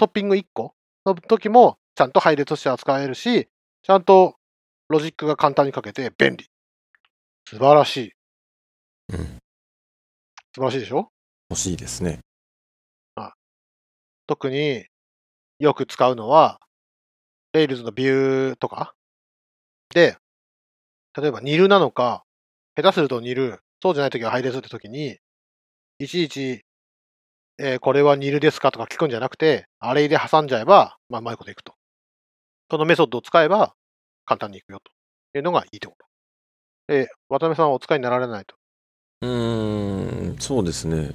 [0.00, 0.72] トッピング1個
[1.04, 3.50] の時もちゃんと配列として扱えるし、
[3.82, 4.36] ちゃんと
[4.88, 6.46] ロジックが簡単に書けて便利。
[7.46, 8.12] 素晴らしい。
[9.12, 9.18] うん。
[9.18, 9.34] 素
[10.54, 11.10] 晴らしいでしょ？
[11.50, 12.20] 欲しいですね。
[14.26, 14.86] 特に
[15.58, 16.60] よく使うのは、
[17.52, 18.94] Rails のビューとか？
[19.92, 20.16] で、
[21.14, 22.24] 例えば nil なのか、
[22.74, 25.18] 下手すると nil、そうじゃないときは配列ってときに、
[25.98, 26.64] いちいち、
[27.62, 31.74] えーこれは nil ですかとか聞くんじゃなくて、アレイで挟んじゃえば、まあ、うまいこといくと。
[32.70, 33.74] そのメソッドを使えば、
[34.24, 36.06] 簡単にいくよというのがいいところ。
[36.96, 38.56] で、渡辺さんはお使いになられないと。
[39.22, 41.10] うーん、そうですね。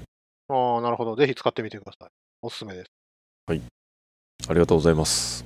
[0.47, 1.15] ああ、なるほど。
[1.15, 2.09] ぜひ使ってみてください。
[2.41, 2.91] おすすめです。
[3.47, 3.53] あ
[4.53, 5.43] りがとうございます。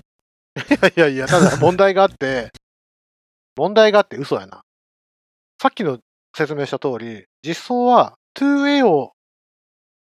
[0.57, 2.51] いやいやいや、ただ問題があって、
[3.55, 4.61] 問題があって嘘やな。
[5.61, 5.99] さっきの
[6.35, 9.13] 説明した通り、実装は 2way を、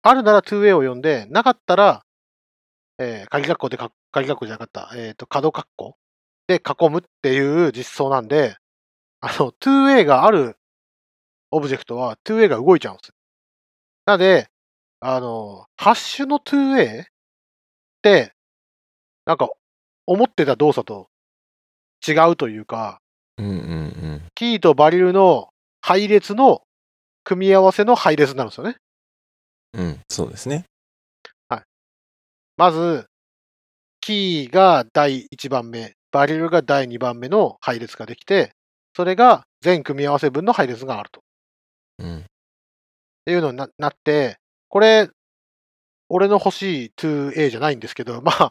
[0.08, 2.06] あるなら 2way を読んで、なかったら、
[3.00, 5.98] えー、鍵括弧でか、鍵括弧じゃなかった、えっ、と、角括弧
[6.46, 8.56] で囲むっていう実装なんで、
[9.20, 10.58] あの、2way がある
[11.50, 13.16] オブジェクトは 2way が動いちゃうんですよ。
[14.06, 14.48] なので、
[15.00, 17.06] あの、ハッシュの 2way っ
[18.04, 18.34] て、
[19.26, 19.50] なんか、
[20.06, 21.10] 思ってた動作と
[22.08, 23.02] 違うというか、
[23.40, 23.56] うんうんう
[24.18, 24.22] ん。
[24.36, 25.50] キーとバリルの
[25.82, 26.62] 配列の
[27.24, 28.78] 組み合わせの配列になるんですよね。
[29.76, 30.66] うん、そうですね。
[32.58, 33.08] まず、
[34.00, 38.54] キーが第1番目、バリルが第2番目の配列ができて、
[38.96, 41.22] それが全組み合わせ分の配列があると。
[42.00, 42.20] うん。
[42.20, 42.24] っ
[43.26, 44.38] ていうのにななって、
[44.70, 45.10] これ、
[46.08, 48.50] 俺の欲しい 2A じゃないんですけど、 まあ、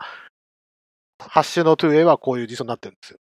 [1.18, 3.18] ハッシュの 2A はこういう実装になってるんですよ。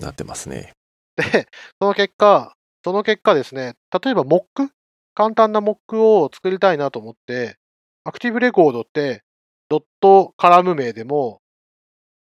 [0.00, 0.72] なってますね。
[1.16, 1.48] で、
[1.80, 3.74] その結果、その結果ですね、
[4.04, 4.72] 例えばモック
[5.14, 7.56] 簡単なモックを作りたいなと思って、
[8.04, 9.22] ActiveRecord って、
[9.68, 11.40] ドットカラム名でも、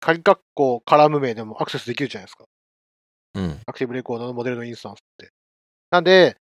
[0.00, 2.44] 鍵括弧カラム名でもアクセスできるじゃないですか。
[3.34, 3.60] うん。
[3.66, 5.30] ActiveRecord のモデルのインスタンスって。
[5.90, 6.36] なんで、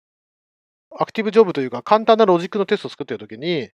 [0.97, 3.69] ActiveJob というか簡単なロジックのテストを作ってるときに、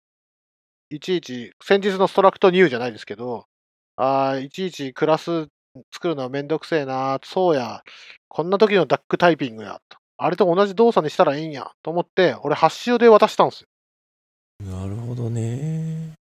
[0.89, 3.45] いちいち、先日の Struct.new じゃないですけど、
[3.95, 5.47] あーいちいちクラス
[5.91, 7.83] 作るのはめんどくせえな、そうや、
[8.27, 13.67] こんな時のダックタイピングや、とあれと同じ動作にしたらいいんや、と思って、俺ハッシュで渡したんですよ。
[14.65, 16.13] なるほどね。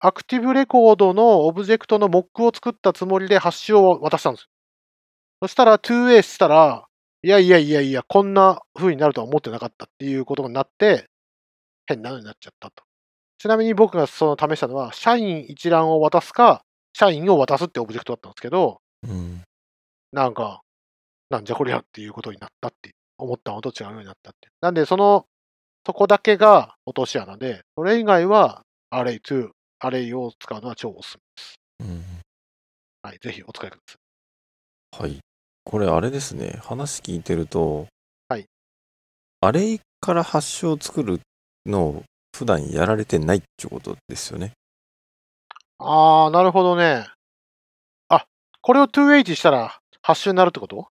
[0.00, 4.48] アクティブレコードのオブジェクトのモックを作ったつもりでハッシュを渡したんですよ。
[5.42, 6.86] そしたら 2way したら、
[7.22, 11.06] いやいやいやいや、こんな風になるとは思ってなかったっていうことになって、
[11.86, 12.82] 変なのになっちゃったと。
[13.38, 19.42] ちなみに僕がその試したのは、社員一覧を渡すか、社員を渡すってオブジェクトだったんですけど、うん。
[20.12, 20.62] なんか、
[21.32, 24.50] なんじゃこりゃっていうことになったって、思ったのと違うようになったって。
[24.60, 25.24] なんで、その、
[25.86, 31.18] そこだけが落とし穴で、それ以外は、アレイ2、アレイを使うのは超おすす
[31.80, 31.86] め。
[31.86, 32.04] うん。
[33.02, 33.96] はい、ぜひお使いくださ
[34.98, 35.02] い。
[35.02, 35.20] はい。
[35.64, 36.60] これあれですね。
[36.62, 37.86] 話聞いてると、
[38.28, 38.46] はい。
[39.40, 41.20] アレイからハッシュを作る
[41.64, 42.04] のを
[42.36, 44.52] 普段やられてないっていうことですよね。
[45.78, 47.06] あー、なるほどね。
[48.08, 48.26] あ、
[48.60, 50.91] これを 2H したらハッシュになるってこと？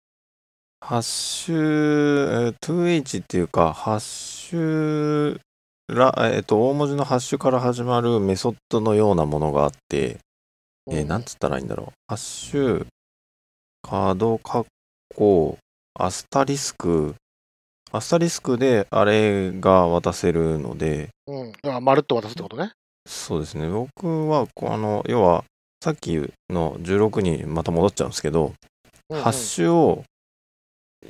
[0.80, 5.40] ハッシュ、えー 2H っていうか、ハッシュ
[5.88, 10.18] ら、えっと、大文字のハッシュから始まるメソッドのようなものがあって、
[10.90, 11.92] えーなんつったらいいんだろう。
[12.08, 12.86] ハッシュ、
[13.82, 14.66] カード、カッ
[15.16, 15.58] コ、
[15.96, 17.16] アスタリスク、
[17.92, 21.52] アスタリスクであれが渡せるので、うん。
[21.52, 22.72] だから、まるっと渡すってことね。
[23.08, 23.68] そうですね。
[23.68, 25.44] 僕は、あの、要は、
[25.84, 26.16] さっき
[26.50, 28.46] の16にまた戻っちゃうんですけど、
[29.10, 30.04] うんうんハッシュを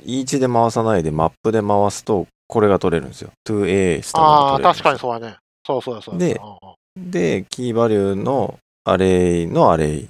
[0.04, 3.30] E1 で回さないでマップで回すと、これが取れるんですよ。
[3.46, 5.36] 2A したのがああ、確かにそうやね。
[5.66, 6.18] そうそうそう。
[6.18, 6.78] でうんうん
[7.10, 10.08] で、キーバリューのアレイのアレイ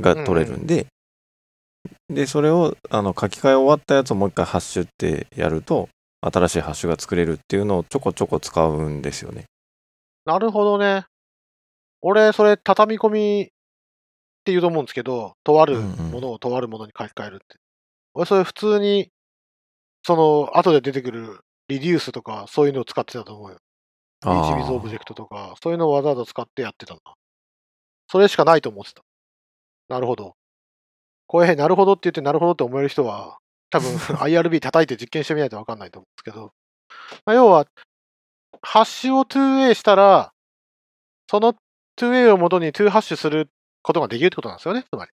[0.00, 0.86] が取れるんで、
[2.08, 5.88] で、それをあの書き換え終わったやつをもう一回ハッシュってやると、
[6.20, 9.44] 新しいハッシュが作れるっていうのをちょこちょこ使うんですよね。
[10.24, 11.04] なるほどね。
[12.00, 13.46] 俺、それ、畳み込みっ
[14.44, 17.56] て言うと思うんですけど、とあるうんうんものをとあるものに書き換えるって。
[18.14, 19.10] 俺、それ普通に、
[20.06, 23.58] その、後で出てくるリデュースとか、そういうのを使ってたと思うよ。
[24.24, 27.00] あー HBiz オブジェクトとか、そういうのをわざわざ使ってやってたな。
[28.08, 29.02] それしかないと思ってた。
[29.88, 30.34] なるほど。
[31.26, 33.38] これ、なるほどって言って、なるほどって思える人は、
[33.70, 36.52] 多分 IRB 叩いて実験してみないと分かんないと思うんですけど、
[37.26, 37.66] まあ、要は、
[38.62, 40.32] ハッシュを 2A したら、
[41.28, 41.54] その
[41.96, 43.48] 2A を元に2ハッシュする
[43.82, 45.10] ことができるってことなんですよね、つまり。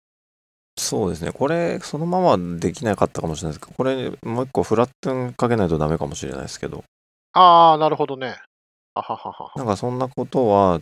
[0.78, 1.32] そうですね。
[1.32, 6.84] これ、そのままできなかったかもしれないですけど、これ、もう一個フラットンかけないとダメかもしれないですけど、
[7.34, 8.38] ああ、なるほどね。
[8.94, 9.52] あはははは。
[9.56, 10.82] なんかそんなことは、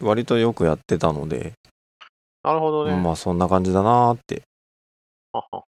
[0.00, 1.52] 割とよくやってたので、
[2.42, 2.94] なるほどね。
[2.94, 4.42] まあそんな感じだなーって。
[5.32, 5.64] ははは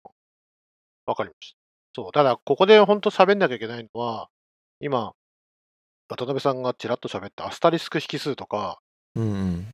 [1.06, 1.56] わかりました。
[1.94, 2.12] そう。
[2.12, 4.28] ただ、ここで本当喋んなきゃいけないのは、
[4.80, 5.12] 今、
[6.08, 8.78] 渡辺さんがちらっと喋ったアスタリスク引数とか、
[9.14, 9.68] うんうん。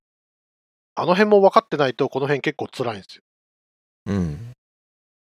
[0.97, 3.23] あの辺も分かってないと、この辺結構辛いんですよ。
[4.09, 4.53] うん。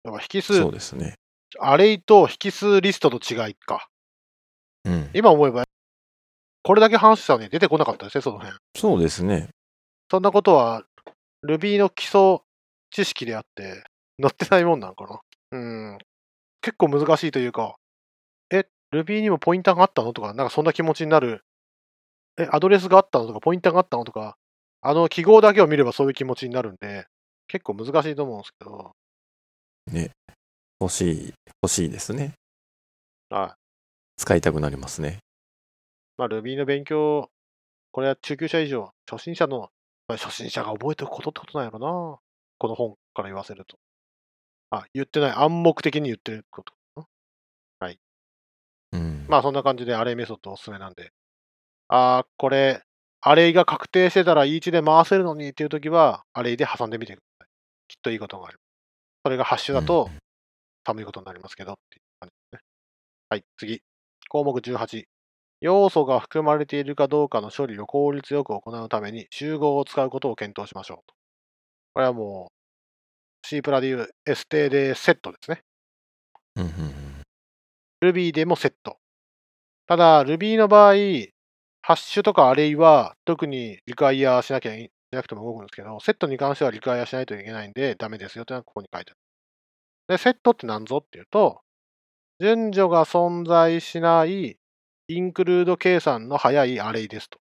[0.04, 1.14] だから引数そう、ですね。
[1.58, 3.88] アレイと引数リストの違いか。
[4.84, 5.10] うん。
[5.14, 5.64] 今思えば、
[6.62, 8.56] これだけ話したのに出てこなかったですね、その辺。
[8.76, 9.48] そうですね。
[10.10, 10.84] そんなことは
[11.44, 12.38] Ruby の基礎
[12.90, 13.84] 知識であって、
[14.22, 15.20] 載ってないもんなんかな。
[15.52, 15.58] う
[15.94, 15.98] ん。
[16.60, 17.74] 結構難しいというか、
[18.50, 20.12] え、Ruby にもポインターがあったの？
[20.12, 21.44] とか、なんかそんな気持ちになる。
[22.38, 23.26] え、アドレスがあったの？
[23.26, 24.04] とか、ポインターがあったの？
[24.04, 24.36] とか、
[24.82, 27.06] あの記号だけを見ればそういう気持ちになるんで、
[27.48, 28.92] 結構難しいと思うんですけど、
[30.80, 32.34] 欲しい、欲しいですね。
[33.30, 34.20] はい。
[34.20, 35.18] 使いたくなりますね。
[36.16, 37.30] まあ Ruby の勉強、
[37.92, 39.70] これは中級者以上、初心者の、
[40.08, 42.18] まあ初心者が覚えておくことってことなんやろな。
[42.58, 43.76] この本から言わせると。
[44.70, 45.30] あ、言ってない。
[45.32, 46.72] 暗黙的に言ってること。
[48.92, 49.26] うん。
[49.28, 51.10] まあそんな感じでアレイメソッドおすすめなんで。
[51.88, 52.82] あー、これ、
[53.20, 57.20] アレイが確定してたら E1 で回せるのにっていうときは、アレイで挟んでみてく。
[57.88, 58.58] きっといいことがある。
[59.24, 60.10] それがハッシュだと
[60.86, 62.66] 寒いことになりますけどっていう感じですね。
[63.30, 63.82] はい、次。
[64.28, 65.04] 項目18。
[65.60, 71.14] 要素が含まれているかどうかの処理を効率よく行うために集合を使うことを検討しましょうと。
[71.94, 75.62] これはもう C プラでいう S 定でセットですね。
[78.02, 78.98] Ruby でもセット。
[79.86, 80.92] ただ、Ruby の場合、
[81.82, 89.18] ハッシュとかアレイは特にリクワイヤーしなきゃいしなくても動くんですけど、セットに関してはリクワイヤーしないといけないんで、ダメですよというのはここに書いてある。
[90.08, 91.60] で、セットって何ぞっていうと、
[92.40, 94.58] 順序が存在しない
[95.08, 97.38] include 計算の早い array ですと。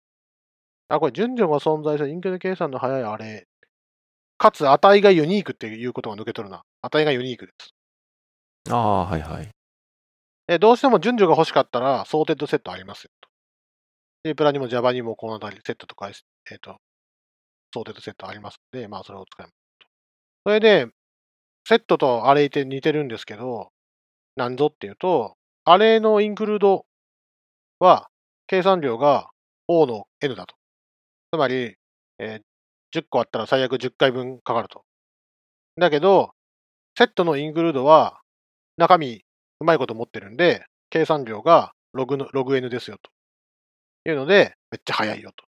[0.88, 3.52] あ、これ順序が存在する include 計算の早い array。
[4.38, 6.62] かつ値がユニークっていうことが抜け取るな。
[6.82, 7.74] 値がユニークです。
[8.70, 9.48] ああ、はいはい。
[10.48, 13.28] えどうしても順序が欲しかったら、 sorted set ありますよと。
[14.26, 16.10] C プラにも Java にもこの辺りセットとか、
[16.50, 16.76] えっ、と、
[17.72, 19.54] ソーテッドセットありますので、まあそれを使います。
[20.44, 20.86] それで、
[21.68, 23.70] セットとアレイって似てるんですけど、
[24.36, 26.86] なんぞっていうと、アレイのインクルード
[27.78, 28.08] は
[28.46, 29.30] 計算量が
[29.68, 30.54] O の N だと。
[31.32, 31.76] つまり、
[32.18, 32.42] えー
[32.94, 34.84] 10個あったら最悪10回分かかると。
[35.78, 36.34] だけど、
[36.98, 38.20] セットのインクルードは
[38.76, 39.24] 中身
[39.60, 43.10] うまいこと持ってるんで、計算量がログのログ N ですよと。
[44.10, 45.44] いうので、めっちゃ早いよと。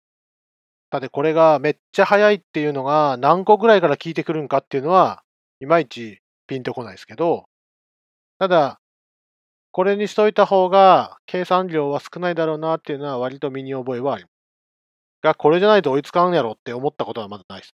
[0.94, 5.24] ただこれがめっちゃ早いっていうのが何個ぐらいから聞いてくるんかっていうのは、
[5.58, 7.46] いまいちピンとこないですけど、
[8.38, 8.78] ただ、
[9.72, 14.32] これにしといた方が計算量は少ないだろうなっていうのは割と身に覚えはあります。
[15.20, 17.74] が、これじゃないと追いつかんやろって思ったことはまずないです。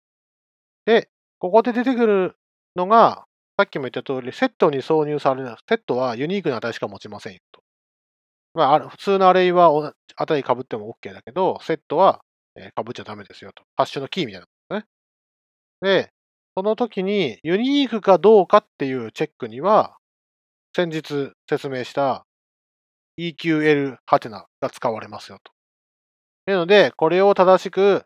[0.85, 1.09] で、
[1.39, 2.35] ここで出てくる
[2.75, 3.23] のが、
[3.57, 7.63] さっきも言った通り、セットに挿入される、セットはユニークな値しか持ちませんよと。
[8.55, 12.24] まあ、普通のアレイは値被っても OK だけど、セットは、
[12.55, 13.63] えー被っちゃダメですよと。
[13.75, 14.85] ハッシュのキーみたいなことね。
[15.81, 16.11] で、
[16.57, 19.97] その時にユニークかどうかっていうチェックには、
[20.75, 22.25] 先日説明した
[23.19, 25.51] EQL ハテナが使われますよと。
[26.45, 28.05] なので、これを正しく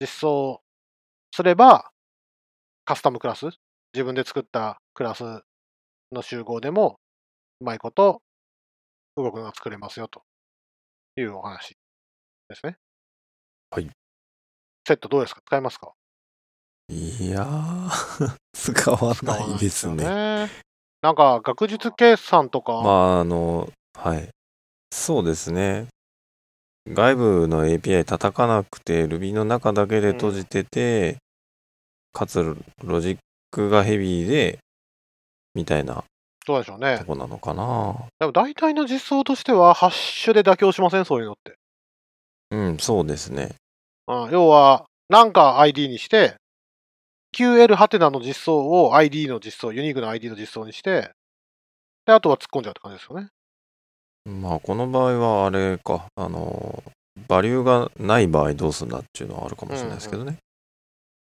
[0.00, 0.60] 実装
[1.34, 1.90] すれば、
[2.84, 3.46] カスタムクラス、
[3.94, 5.42] 自分で作ったクラス
[6.12, 6.98] の集合でも、
[7.60, 8.22] うまいこと
[9.16, 10.22] 動くのが作れますよと
[11.16, 11.76] いうお話
[12.48, 12.76] ですね。
[13.70, 13.88] はい。
[14.86, 15.40] セットどうですか？
[15.46, 15.92] 使えますか？
[16.88, 20.04] いやー、 使わないですね。
[20.04, 20.48] ね。
[21.02, 24.28] なんか、学術計算とか、まあ、あの、はい。
[24.92, 25.86] そうですね。
[26.88, 31.18] 外部の API 叩かなくて、Ruby の中だけで閉じてて、
[32.12, 33.18] かつロジッ
[33.52, 34.58] クがヘビーで、
[35.54, 36.02] みたいな
[36.46, 37.04] どうでしょうねと。
[37.04, 37.94] こなのかな。
[38.18, 41.04] でも大体の実装としては、ハッシュで妥協しません？
[41.04, 41.54] そういうのって。
[42.50, 43.54] うん、そうですね。
[44.10, 46.34] うん、要は、なんか ID にして、
[47.32, 51.12] QL ハテナの実装を ID の実装、ユニークな ID の実装にして、
[52.06, 53.28] で、あとは突っ込んじゃうって感じですよね。
[54.26, 56.82] まあ、この場合はあれか、あの、
[57.28, 60.38] バリューがない場合どうすんだっていうのはあるかもしれないですけどね。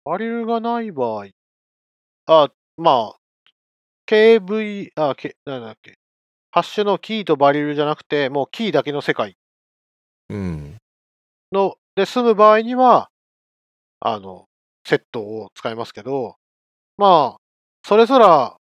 [0.05, 1.27] バリューがない場合、
[2.27, 3.17] あ、まあ、
[4.07, 5.99] KV、あ、K、なんだっけ。
[6.51, 9.37] ハッシュのキーとバリューじゃなくて、もうキーだけの世界
[10.31, 10.77] うん。
[11.53, 13.11] の、で済む場合には、
[14.01, 14.47] あの、
[14.87, 16.37] セットを使いますけど、
[16.97, 17.41] まあ、
[17.87, 18.57] それすら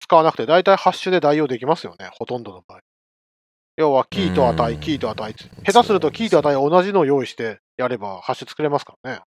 [0.00, 2.80] 使わなくて、だいたいハッシュで代用できますよね、ほとんどの場合。
[3.76, 5.34] 要は、キーとう値、んキーと値。
[5.64, 9.20] 下手するとキーと値同じのを用意してやれば、ハッシュ作れますからね。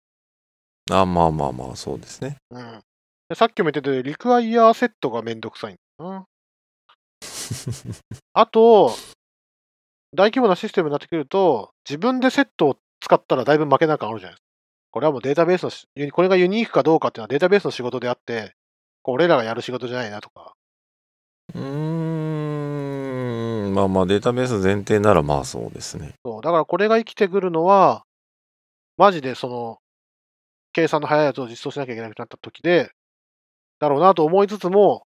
[0.92, 2.38] あ、まあまあまあ、そうですね。
[2.52, 2.82] うん。
[3.30, 6.26] でさっきも言ってたリクワイヤーセットがめんどくさいんだな。
[8.34, 8.92] あと、
[10.14, 14.48] 大規模なシステムになってくると、自分でセットを使ったらだいぶ負けな感あるじゃないですか。
[14.92, 18.56] これはもうデータベースのし、これがユニークかどうかっていうのはデータベースの仕事であって、
[19.04, 20.54] 俺らがやる仕事じゃないなとか。
[21.54, 21.62] うー
[23.70, 26.14] ん、まあまあ、データベース前提ならまあそうですね。
[26.24, 26.42] そう。
[26.42, 28.06] だからこれが生きてくるのは、
[28.96, 29.80] マジでその、
[30.72, 32.92] 計算の速いやつを実装しなきゃいけなくなった時で、
[33.80, 35.06] だろうなと思いつつも、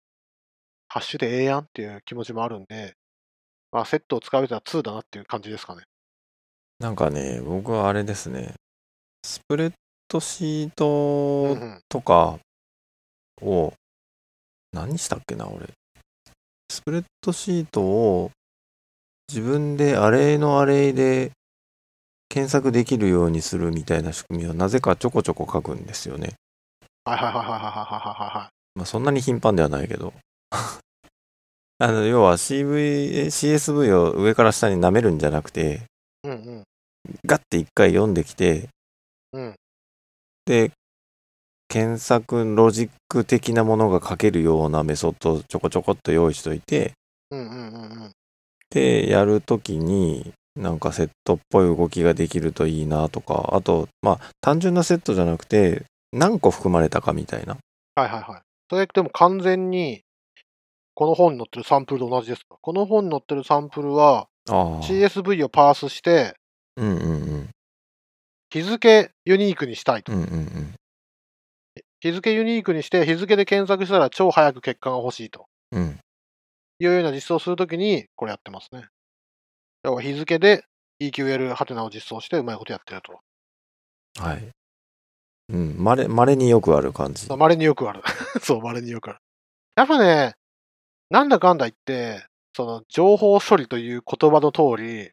[0.90, 2.96] ハッシュでええやんっていう気持ちもあるんで、
[3.72, 5.84] まあ、セットを使うべきは2だなっていう感じですかね。
[6.80, 8.54] なんかね、僕はあれですね、
[9.24, 9.74] スプレッ
[10.10, 11.58] ドシート
[11.88, 12.38] とか
[13.42, 13.74] を、
[14.74, 15.70] 何したっけな、俺。
[16.70, 18.32] スプレッドシートを
[19.30, 21.32] 自分でアレイのアレイで
[22.30, 26.34] 検索できるようにするみたいな仕組みをなぜかちょこちょこ書くんですよね。
[27.06, 28.50] はいはいはいはいはいはいはい。
[28.76, 30.14] まあそんなに頻繁ではないけど。
[31.80, 35.84] あの、要は CV、CSV を上から下に舐めるんじゃなくて、
[37.26, 38.70] ガッて一回読んできて、
[39.34, 39.56] うん。
[40.46, 40.72] で、
[41.68, 46.94] 検索ロジック的なものが書けるようなメソッドをちょこちょこっと用意しといて、
[47.32, 48.12] うんうんうんうん。
[48.70, 55.84] で、やるときに、なんかセットっぽい動きができるといいなとか、あと、まあ、単純なセットじゃなくて、
[56.14, 57.58] 何個含まれたかみたいな。
[57.96, 58.42] はいはいはい。
[58.70, 60.02] それでも完全に、
[60.94, 62.56] この本に載ってるサンプルと同じですか？
[62.62, 64.28] この本に載ってるサンプルは。
[64.48, 66.36] CSV をパースして、
[66.78, 67.50] うんうんうん。
[68.50, 70.12] 日付ユニークにしたいと。
[70.14, 70.74] うんうんうん。
[72.02, 76.00] 日付ユニークにして、日付で検索したら超早く結果が欲しいとうん。
[76.80, 78.88] いうような実装をするときに、これやってますね。
[79.84, 80.64] 要は日付で
[81.02, 83.20] EQL ハテナを実装してうまいことやってると。
[84.22, 84.50] はい。
[85.50, 85.76] うん。
[85.78, 87.28] まれ、まれによくある感じ。
[87.30, 88.02] 稀によくある。
[88.42, 89.20] そう、稀によくある。
[89.76, 90.34] やっぱね、
[91.10, 95.12] なんだかんだ言って、その情報処理という言葉の通り、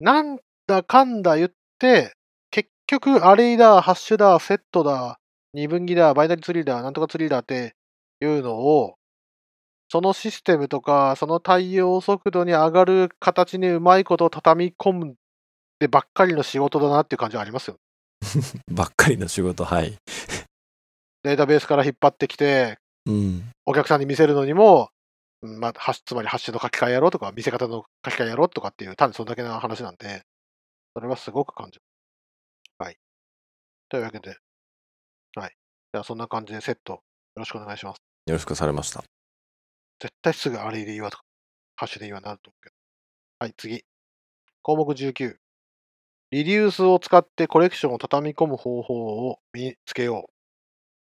[0.00, 0.38] なん
[0.68, 2.12] だかんだ言って、
[2.50, 5.18] 結局アレイだ、ハッシュだ、セットだ、
[5.54, 7.74] 二分岐だ、バイナリツリーだ、なんとかツリーだって
[8.20, 8.96] いうのを、
[9.90, 15.14] そのシステムとか、その対応速度に上がる形にうまいことを畳み込ん
[15.80, 17.78] でばっかりの仕事だなっていう感じはありますよ。
[18.70, 19.96] ばっかりの仕事、はい。
[21.22, 23.50] データベースから引っ張ってきて、うん。
[23.64, 24.90] お客さんに見せるのにも、
[25.40, 30.22] うんまあ、つまりハッシュの書き換えやろうとか、見せ方の書き換えやろうとかっていう、単にそれだけの話なんで、
[30.94, 31.82] それはすごく感じる。
[32.78, 32.96] はい。
[33.88, 34.36] というわけで、
[35.36, 35.56] はい。
[35.92, 37.00] じゃあそんな感じでセット、よ
[37.36, 37.98] ろしくお願いします。
[38.26, 39.04] よろしくされました。
[40.00, 41.24] 絶対すぐあれで言わとか、
[41.76, 42.74] ハッシュで言わなると思うけど。
[43.40, 43.84] はい、次。
[44.62, 45.36] 項目19。
[46.30, 48.94] リデュースを使ってコレクションを畳み込む方法
[49.28, 50.32] を身につけよう。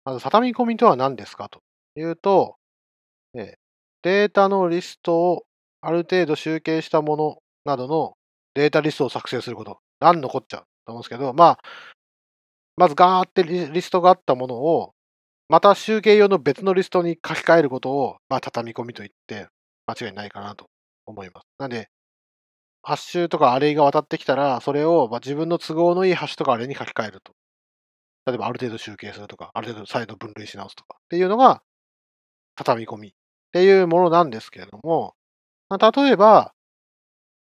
[0.04, 1.62] まず、畳み込みとは何ですかと
[1.96, 2.56] いうと、
[3.34, 3.68] えー
[4.02, 5.44] データのリストを
[5.80, 8.14] ある程度集計したものなどの
[8.58, 9.78] データリストを作成すること。
[10.00, 10.58] 何のこっちゃ？
[10.58, 11.58] と思うんですけど、まあ、
[12.76, 14.92] まずガーってリストがあったものを、
[15.48, 19.48] また集計用の別のリストに書き換えることを、まあ、畳み込みと言って
[19.86, 20.66] 間違いないかなと
[21.06, 21.46] 思います。
[21.58, 21.88] なんで、
[22.82, 27.32] ハッシュとかアレイが渡ってきたら、それをま自分の都合のいいハッシュとかアレイに書き換えると。
[28.26, 31.62] 例えばある程度集計するとか、ある程度再度分類し直すとかっていうのが、
[32.56, 33.12] 畳み込みっ
[33.52, 35.14] ていうものなんですけれども、
[35.70, 36.52] ま、例えば、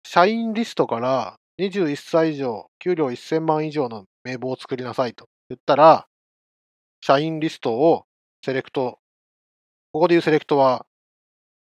[0.08, 6.06] 社員リストから21歳以上、給料1000万以上の名簿を作りなさいと言ったら、
[7.01, 8.06] 社員リストを
[8.45, 8.99] セレクト、
[9.91, 10.86] ここでいうセレクトは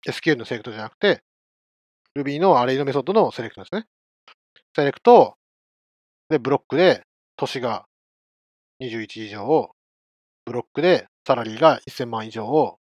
[0.09, 1.23] SQL のセレクトじゃなくて、
[2.17, 3.85] Ruby のアレイのメソッドのセレクトですね。
[4.75, 5.37] セレクト、
[6.31, 7.03] で、ブロックで、
[7.37, 7.85] 年が
[8.81, 9.73] 21以上を、
[10.47, 12.79] ブロックで、サラリーが1000万以上を、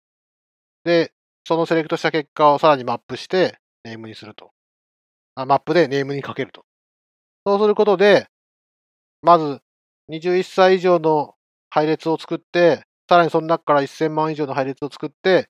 [0.83, 1.13] で、
[1.47, 4.56] そのセレクトした結果をさらにマップして、ネームにすると。
[5.45, 6.65] マップでネームにかけると。
[7.47, 8.27] そうすることで、
[9.23, 9.61] まず、
[10.09, 11.35] 21歳以上の
[11.69, 15.49] 配列を作って、さらにその中から1000万以上の配列を作って、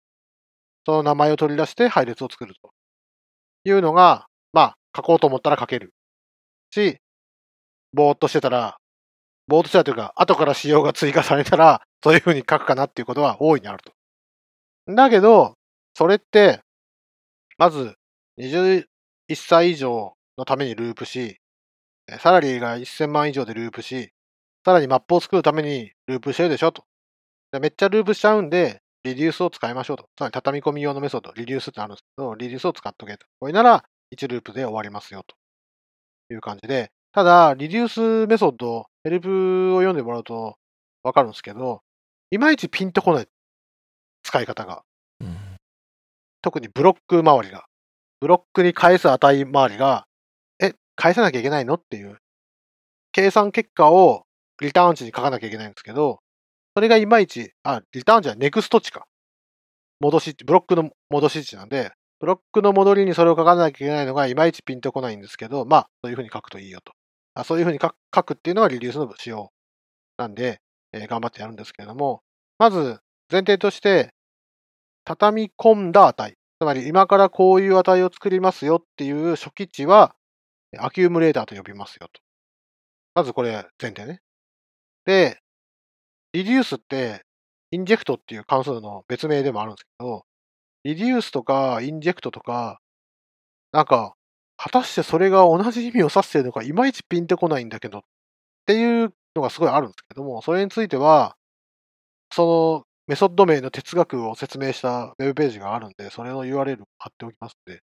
[0.84, 2.70] その名前を取り出して配列を作ると
[3.64, 5.92] いうのが、まあ、書こうと思ったら書ける
[6.70, 6.98] し、
[7.92, 8.78] ぼーっとしてたら、
[9.48, 13.92] ぼーっとしてたというか、後から仕様が追加されたら、そういうふうに書くかなっていうことは大いにあると。
[14.94, 15.54] だけど、
[15.94, 16.60] それって、
[17.58, 17.96] まず、
[19.28, 21.38] 21歳以上のためにループし、
[22.20, 24.12] サラリーが1000万以上でループし、
[24.64, 26.84] さらにマップを作るためにループしてるでしょと。
[27.52, 30.08] でめっちゃループしちゃうんで、リデュースを使いましょうと。
[30.16, 33.26] つまり畳み込み用のメソッド、リデュースってあるんですけど、リデュースを使っとけと。
[33.40, 35.36] これなら1ループで終わりますよと
[36.32, 40.56] いう感じで、ただ、 reduce メソッド、ヘルプを読んでもらうと
[41.02, 41.82] わかるんですけど、
[42.30, 43.28] いまいちピンとこない
[44.22, 44.82] 使い方が。
[45.20, 45.36] うん
[46.42, 47.66] 特にブロック周りが。
[48.20, 50.06] ブロックに返す値周りが、
[50.60, 51.74] え、返さなきゃいけないの？
[51.74, 52.18] っていう。
[53.12, 54.24] 計算結果を
[54.60, 56.20] リターン値に書かなきゃいけないんですけど、
[56.74, 59.06] それがいまいち、あ、リターン値は next 値か。
[60.00, 66.92] 戻し、ブロックの戻し値なんで、ブロックの戻りにそれを書かなきゃいけないのがいまいちピンとこないんですけど、まあ、そういうふうに書くといいよと。
[67.34, 67.90] あそういうふうに書
[68.22, 69.50] くっていうのがリデュースの仕様
[70.16, 70.60] なんで、
[70.92, 72.22] えー頑張ってやるんですけれども、
[72.58, 73.00] まず
[73.30, 74.10] 前提として、
[75.04, 76.34] 畳み込んだ値。
[76.60, 80.14] つまり今からこういう値を作りますよっていう初期値は、
[80.78, 82.20] アキュームレーターと呼びますよと。
[83.14, 84.20] まずこれ前提ね。
[85.06, 85.40] で、
[86.32, 87.24] reduce って、
[87.72, 90.24] inject っていう関数の別名でもあるんですけど、
[90.84, 92.80] reduce とか inject とか、
[93.72, 94.14] なんか、
[94.56, 98.02] 果たしてそれが同じ意味を指しているのか、いまいちピンとこないんだけどっ
[98.66, 101.36] ていうのがすごいあるんですけども、それについては、
[102.32, 107.80] そのメソッド名の哲学を説明したウェブページがあるんで、それの URL を貼っておきますんで、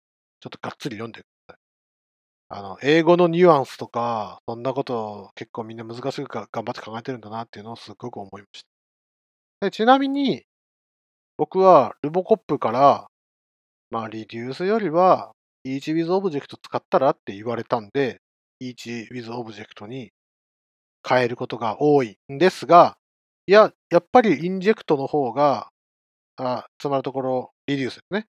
[0.41, 1.59] ちょっとがっつり読んでください。
[2.49, 8.63] あの、英語のニュアンスとか、そんなことを結構みんな難しく頑張って考えてるんだなっていうのをすごく思いまし
[9.61, 9.67] た。
[9.69, 10.45] でちなみに、
[11.39, 13.09] 僕はルボコップから、
[13.91, 15.33] まあ、リデュースよりは、
[15.67, 18.21] each with object 使ったらって言われたんで、
[18.63, 20.11] each with object に
[21.09, 22.99] 変えることが多いんですが、
[23.49, 25.71] いや、やっぱりインジェクトの方が、
[26.37, 28.27] あつまるところ、リデュースですね。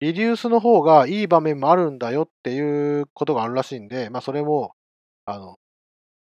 [0.00, 4.72] リデュースの方がいい場面もあるんだよっていうことがあるらしいんで、まあそれも、
[5.26, 5.56] あの、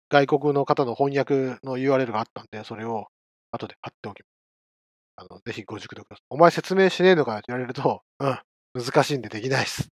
[0.09, 3.07] 外国の方の翻訳の URL があったんで、それを
[3.51, 5.27] 後で貼っておきます。
[5.29, 6.25] あの、ぜひご熟読ください。
[6.29, 8.39] お前説明しねえのかよって言われると、うん、
[8.73, 9.87] 難しいんでできないです。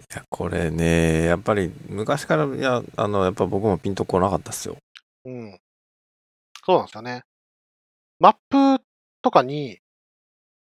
[0.00, 4.76] いやこれねやっぱり昔からいやあのやっぱ僕もピンとこなかったっすよ
[5.24, 5.58] うん。
[6.64, 7.22] そうなんですよね。
[8.18, 8.36] マッ
[8.78, 8.82] プ
[9.22, 9.78] とかに、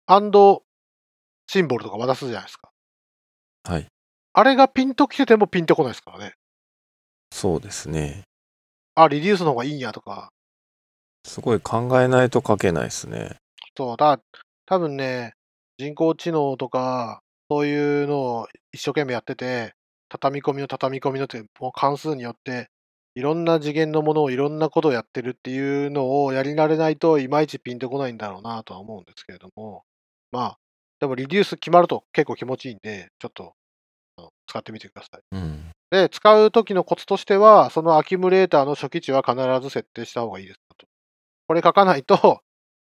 [0.07, 0.63] アンド
[1.49, 2.71] シンボルとか渡すじゃないですか。
[3.65, 3.87] はい
[4.35, 6.35] あれがピンと来ててもピンとこないですからね。
[7.33, 8.23] そうですね
[8.95, 10.31] あ、リデュースの方がいいんやとか。
[11.27, 13.37] すごい考えないと書けないですね
[13.77, 14.21] そう、だ、
[14.65, 15.33] 多分ね、
[15.77, 17.21] 人工知能とか、
[17.51, 19.75] そういうのを一生懸命やってて、
[20.09, 22.69] 畳み込みの畳み込みのって、もう関数によって、
[23.15, 29.83] いろんな次元のものをいろんなことをやってるっていうのをやり慣れないといまいちピンとこないんだろうなとは思うんですけれども、
[30.31, 30.59] まあ、
[31.01, 33.55] でもリデュース決まると結構気持ちいいんで、ちょっと
[34.47, 35.21] 使ってみてください。
[35.33, 40.87] うんで、使う時のコツとしては、そのアキュムレーターの初期値は必ず設定した方がいいですよと。
[41.47, 42.43] これ書かないと、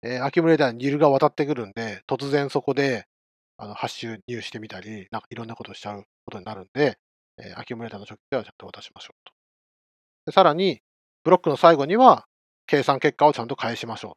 [0.02, 3.04] えーアキュムレーターにニルが渡ってくるんで、突然そこで
[3.58, 6.98] あのハッシュ入してみたり、なんかいろんなことをしちゃうことになるんで、
[7.38, 9.32] えーアキュムレーターの初期値はちゃんと渡しましょうと。
[10.30, 10.80] でさらに、
[11.24, 12.24] ブロックの最後には、
[12.66, 14.16] 計算結果をちゃんと返しましょ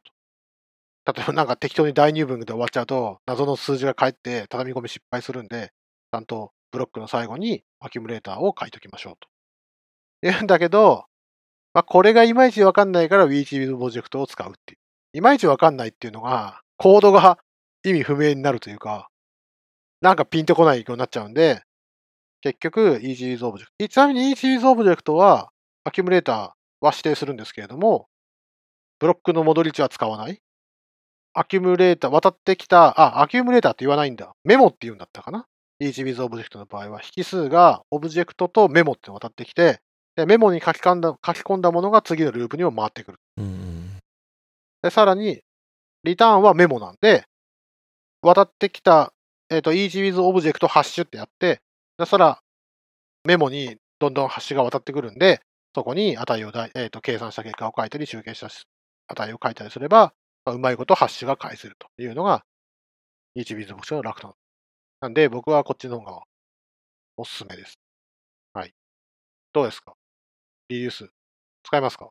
[1.04, 1.12] うと。
[1.12, 5.72] 例えばなんか適当に大入分で終わっちゃうと、謎の数字が返って畳み込み失敗するんで、
[6.12, 9.28] ちゃんとブロックの最後にアキュムレーターを書いときましょうと。
[10.22, 11.04] 言うんだけど、
[11.74, 14.78] まあ、これがいまいちわかんないから WeChiBiz プロジェクトを使うっていう。
[15.18, 17.38] いまいちわかんないっていうのが、コードが
[17.82, 19.08] 意味不明になるというか、
[20.00, 21.62] なんかピンとこないようになっちゃうんで、
[22.44, 23.88] 結局 EasyWiz オブジェクト。
[23.88, 25.50] ちなみに EasyWiz オブジェクトは、
[25.84, 26.36] アキュムレーター
[26.80, 28.08] は指定するんですけれども、
[28.98, 30.40] ブロックの戻り値は使わない。
[31.34, 34.32] accumulator、渡ってきた、あ、 accumulator って言わないんだ。
[34.44, 35.46] メモって言うんだったかな
[35.82, 39.80] ?EasyWiz オブジェクトの場合は、引数がオブジェクトとメモって渡ってきて、
[40.16, 43.18] でメモに書き込んだ書き込んだものが次のループにも回ってくる。
[43.36, 43.98] うん。
[44.80, 45.42] で、さらに、
[46.04, 47.24] リターンはメモなんで、
[48.22, 49.12] 渡ってきた、
[49.50, 51.60] えっ、と、EasyWiz オブジェクトハッシュってやって、
[51.98, 52.40] で、そら、
[53.24, 55.40] メモにどんどんハッシュが渡ってくるんで、
[55.74, 58.48] そこに値をだ、えー、と計算した結果を書いたり、集計した
[59.08, 60.14] 値を書いたりすれば、
[60.44, 62.44] まあうまいことハッシュが返せるというのが、
[63.36, 64.34] EasyWiz オブジェクトの楽なの。
[65.00, 66.22] なんで、僕はこっちの方が
[67.16, 67.78] おすすめです。
[68.52, 68.72] はい。
[69.52, 69.94] どうですか？
[70.68, 71.08] reduce。
[71.64, 72.10] 使いますか？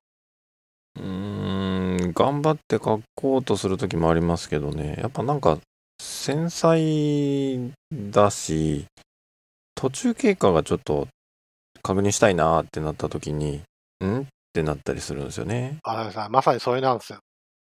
[0.97, 5.57] うーん、頑張って書こうとする時もありますけどね、やっぱなんか
[6.01, 8.85] 繊細だし、
[9.75, 11.07] 途中経過がちょっと
[11.83, 13.61] 確認したいなってなった時に、
[14.03, 14.21] ん？
[14.21, 15.77] ってなったりするんですよね。
[15.83, 17.19] あのさ、まさにそれなんですよ。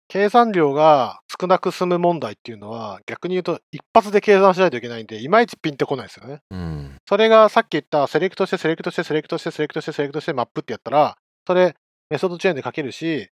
[0.10, 6.40] 計算量が少なく済む問題っていうのは、逆に言うと一発で計算しないといけないんで、いまいちピンとこないですよね。
[6.52, 6.96] うん。
[7.08, 11.16] それがさっき言ったセレクトしてセレクトしてセレクトしてセレクトしてセレクトしてマップってやったら、
[11.48, 11.74] それ
[12.10, 13.30] メソッドチェーンで書けるし、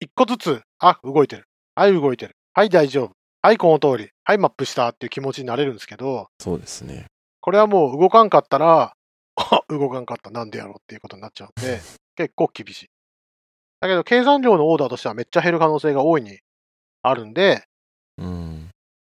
[0.00, 1.44] 一個ずつ、あ、動いてる。
[1.74, 2.32] はい、動いてる。
[2.54, 3.12] はい、大丈夫。
[3.42, 4.10] はい、この通り。
[4.24, 7.06] はい、マップしたっていう気持ちになれるんですけど、そうですね。
[7.40, 8.92] これはもう動かんかったら、
[9.38, 10.30] あ、 動かんかった。
[10.30, 11.80] なんでやろうっていうことになっちゃうんで、
[12.16, 12.88] 結構厳しい。
[13.80, 16.40] だけど、計算量のオーダーとしてはめっちゃ減る可能性が大いに
[17.02, 17.64] あるんで、
[18.16, 18.70] うん。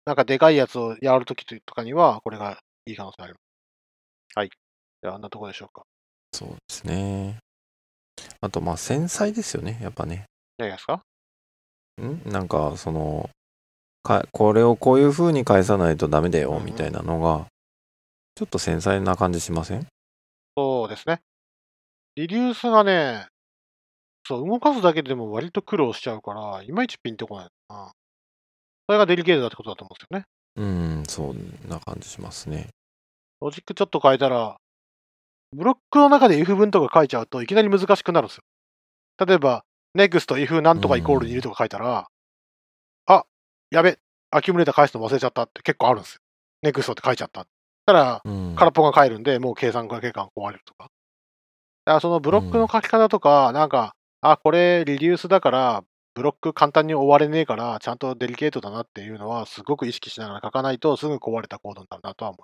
[0.05, 3.41] なんかでかいやつをやるときとかには、これがいい可能性あります。
[4.35, 4.49] はい。
[4.49, 5.83] じゃあ、あんなとこでしょうか。
[6.33, 7.39] そうですね。
[8.39, 9.79] あと、まあ、繊細ですよね。
[9.81, 10.25] やっぱね。
[10.57, 11.01] 何がですか？
[12.01, 12.29] ん？
[12.31, 13.29] なんか、その、
[14.03, 17.47] かこれをこういう風に返さないとダメだよ、みたいなのが、
[18.35, 19.87] ちょっと繊細な感じしません？
[20.61, 21.21] そうですね。
[22.15, 23.25] リデュースがね、
[24.27, 27.91] そう、動かすだけでも割と苦労しちゃうから、いまいちピンとこないな。
[28.87, 30.25] それがデリケートだってことだと思うんですよね。
[30.57, 32.67] うん、そんな感じしますね。
[33.41, 34.57] ロジックちょっと変えたら、
[35.53, 38.43] ブロックの中で if 文とか書いちゃうといきなり難しくなるんですよ。
[39.25, 39.65] 例えば、
[39.97, 42.07] next if なんとかイコールにいるとか書いたら、
[43.07, 43.25] あ、
[43.71, 43.97] やべ、
[44.29, 46.21] アキュムレーター返すの忘れちゃったって結構あるんですよ。
[46.69, 47.47] next って書いちゃった。
[47.91, 48.55] たら、うん。
[48.55, 50.89] 空っぽが返るんで、もう計算が結果が壊れるとか。
[51.85, 55.83] だからそのブロックの書き方とか、なんか、あ、これリデュースだから、
[56.13, 62.43] ブロック簡単に終われねえから、ちゃんとデリケートだなっていうのは、すごく意識しながら書かないと、すぐ壊れたコードになるなとは思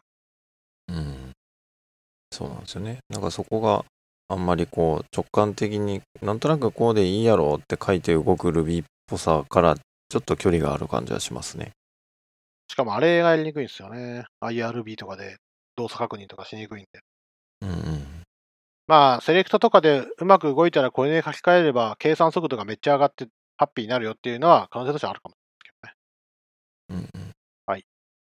[0.89, 0.93] う。
[0.93, 1.31] うん。
[2.31, 2.99] そうなんですよね。
[3.09, 3.83] なんかそこが
[4.29, 11.71] あんまりこう直感的になんとなくこうでいいやろって書いて動く Ruby っぽさからちょっと距離がある感じはしますね。
[12.67, 14.25] しかもあれがやりにくいんですよね。
[14.41, 15.37] IRB とかで
[15.75, 17.01] 動作確認とかしにくいんで。
[17.61, 18.23] うんうん。
[18.87, 26.03] まあ、セレクトとかでうまく動いたらこれで書き換えれば計算速度がめっちゃ上がってハッピーになるよっていうのは可能性としてはあるかもしれないです
[26.89, 27.13] けどね。
[27.15, 27.27] うんうん。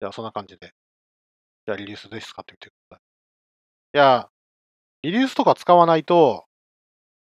[0.01, 0.72] じゃあそんな感じで。
[1.66, 3.01] じゃあリリースぜひ使ってみてください。
[3.95, 4.28] いや、
[5.03, 6.45] リリースとか使わないと、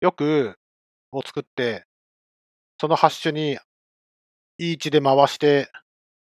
[0.02, 0.58] よく
[1.12, 1.86] を作って、
[2.80, 3.60] そのハッシュに
[4.60, 5.72] E1 で回して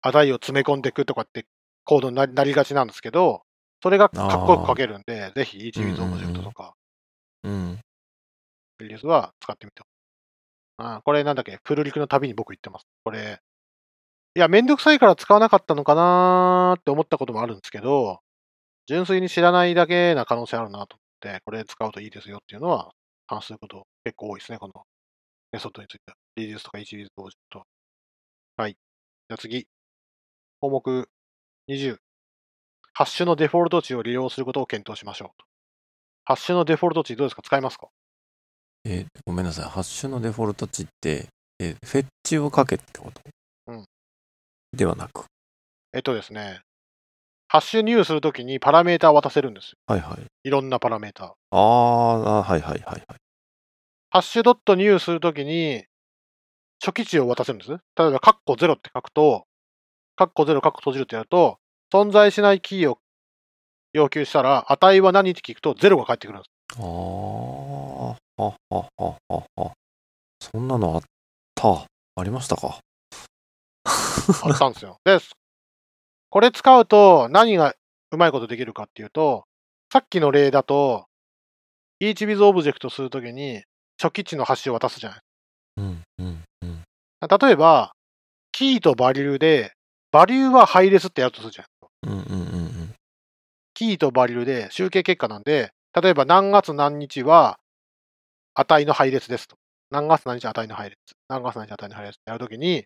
[0.02, 1.46] 値を詰め込んでいくとかって
[1.86, 3.42] コードになりがちなんですけど、
[3.82, 6.76] それがかっこよく書けるんで、ぜひ E1 with うんうんうん Object とか、
[7.44, 7.80] うん。
[8.80, 9.82] リリースは使ってみて。
[10.78, 12.88] あこれなんだっけ、プルリクのたびに僕言ってます。
[13.04, 13.42] これ、
[14.36, 18.22] いや、めんどくさいから使わなかったのかなーって思ったこともあるんですけど、
[18.88, 22.92] 純粋に知らないだけな可能性あるなと思って、これ使うといいですよっていうのは、
[23.28, 24.84] 話すること結構多いですね、この
[25.52, 26.18] メソッドについては。
[26.36, 27.64] リリースとか1リーズオブジェクト。
[28.58, 28.74] はい。
[28.74, 29.68] じゃあ次。
[30.62, 31.10] 項目
[31.70, 31.98] 20。
[32.94, 35.44] ハッシュのデフォルト値を利用することを検討しましょう。
[36.26, 37.42] ハッシュのデフォルト値どうですか？
[37.42, 37.88] 使いますか？
[38.84, 39.66] え、ごめんなさい。
[39.70, 41.28] ハッシュのデフォルト値って、
[41.60, 43.22] え、フェッチをかけってこと？
[43.68, 43.86] うん。
[44.74, 45.24] ではなく。
[45.94, 46.60] えっとですね、
[47.48, 49.78] ハッシュ入するときにパラメータを渡せるんですよ。
[49.88, 50.26] はいはい。
[50.44, 51.36] いろんなパラメータ。
[51.52, 53.04] あーあ、はいはいはいはい。
[54.10, 55.86] ハッシュドット入するときに、
[56.84, 57.72] 初期値を渡せるんです。
[57.72, 59.46] 例えば、カッコ0って書くと、
[60.20, 61.60] カッコ0、カッコ閉じるってやると、
[61.94, 63.00] 存在しないキーを
[63.94, 66.78] 要求したら、値は何って聞くと0が返ってくるんです。
[66.78, 69.72] ああ、ははははは。
[70.42, 71.02] そんなのあっ
[71.56, 71.86] た。
[72.18, 72.80] ありましたか？
[74.44, 74.98] あったんですよ。
[75.06, 75.20] で、
[76.30, 77.74] これ使うと何が
[78.12, 79.46] うまいことできるかっていうと、
[79.90, 81.06] さっきの例だと、
[82.02, 83.64] each with object するときに、
[83.98, 85.20] 初期値のハッシュを渡すじゃない。
[85.78, 86.04] うん。
[86.18, 86.44] うん。
[86.64, 86.84] うん。
[87.22, 87.94] 例えば、
[88.52, 89.72] キーとバリューで、
[90.12, 92.12] バリューは配列ってやるとするじゃん。
[92.12, 92.20] うん。
[92.20, 92.42] うん。
[92.42, 92.94] うん。
[93.74, 97.60] キーとバリューで集計結果なんで、例えば何月何日は
[98.56, 99.56] 値の配列ですと。
[99.92, 100.98] 何月何日値の配列。
[101.28, 102.86] 何月何日値の配列ってやるときに、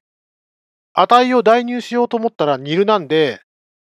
[0.94, 3.42] 値を代入しようと思ったら nil なんで、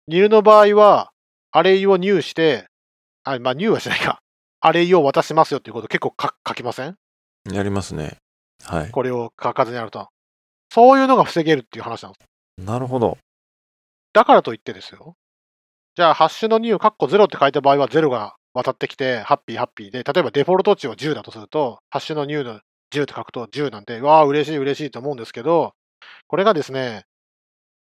[0.10, 1.12] nil の場合は、
[1.52, 2.68] アレイを入して、
[3.24, 4.20] あ、まあ入はしないか。
[4.62, 6.96] アレイを渡しますよっていうこと結構か書きません？
[7.52, 8.18] やりますね。
[8.64, 8.92] はい。
[8.92, 10.10] これを書かずにやると。
[10.72, 12.66] そういうのが防げるっていう話なんです。
[12.66, 13.18] なるほど。
[14.14, 15.16] だからといってですよ。
[15.96, 25.74] じゃあ、ハッシュの入、カッコ0って書いた場合は0が渡ってきて、ハッピーハッピーで、例えばデフォルト値を10だとすると、ハッシュの入の10って書くと10なんで、わあ、嬉しい嬉しいと思うんですけど、
[26.28, 27.06] これがですね、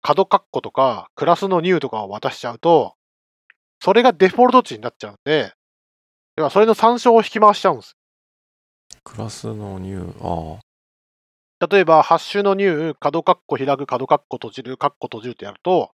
[0.02, 2.94] 角カッコとか、クラスの入とかを渡しちゃうと、
[3.80, 5.52] それがデフォルト値になっちゃうんで、
[6.36, 7.96] 要はそれの参照を引き回しちゃうんです。
[9.04, 10.60] クラスのニュー、あ
[11.68, 15.92] 例えば、ハッシュの入、角カッコ開く、角カッコ閉じる、カッコ閉じるってやると、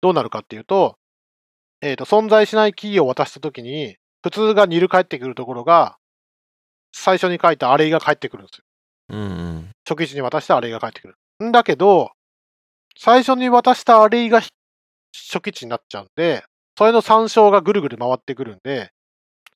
[0.00, 0.96] どうなるかっていうと、
[1.80, 5.96] えっ、と、存在しないキーを渡したときに、普通が nil 返ってくるところが、
[6.92, 8.64] 最初に書いたアレイが返ってくるんですよ。
[9.10, 9.14] あ。
[9.14, 9.20] うん。
[9.20, 9.24] う
[9.60, 9.70] ん。
[9.88, 11.14] 初期値に渡したアレイが返ってくる。
[11.44, 12.10] んだけど、
[12.96, 14.50] 最初に渡したアレイがひ
[15.30, 16.44] 初期値になっちゃうんで、
[16.76, 18.90] それの参照がぐるぐる回ってくるんで、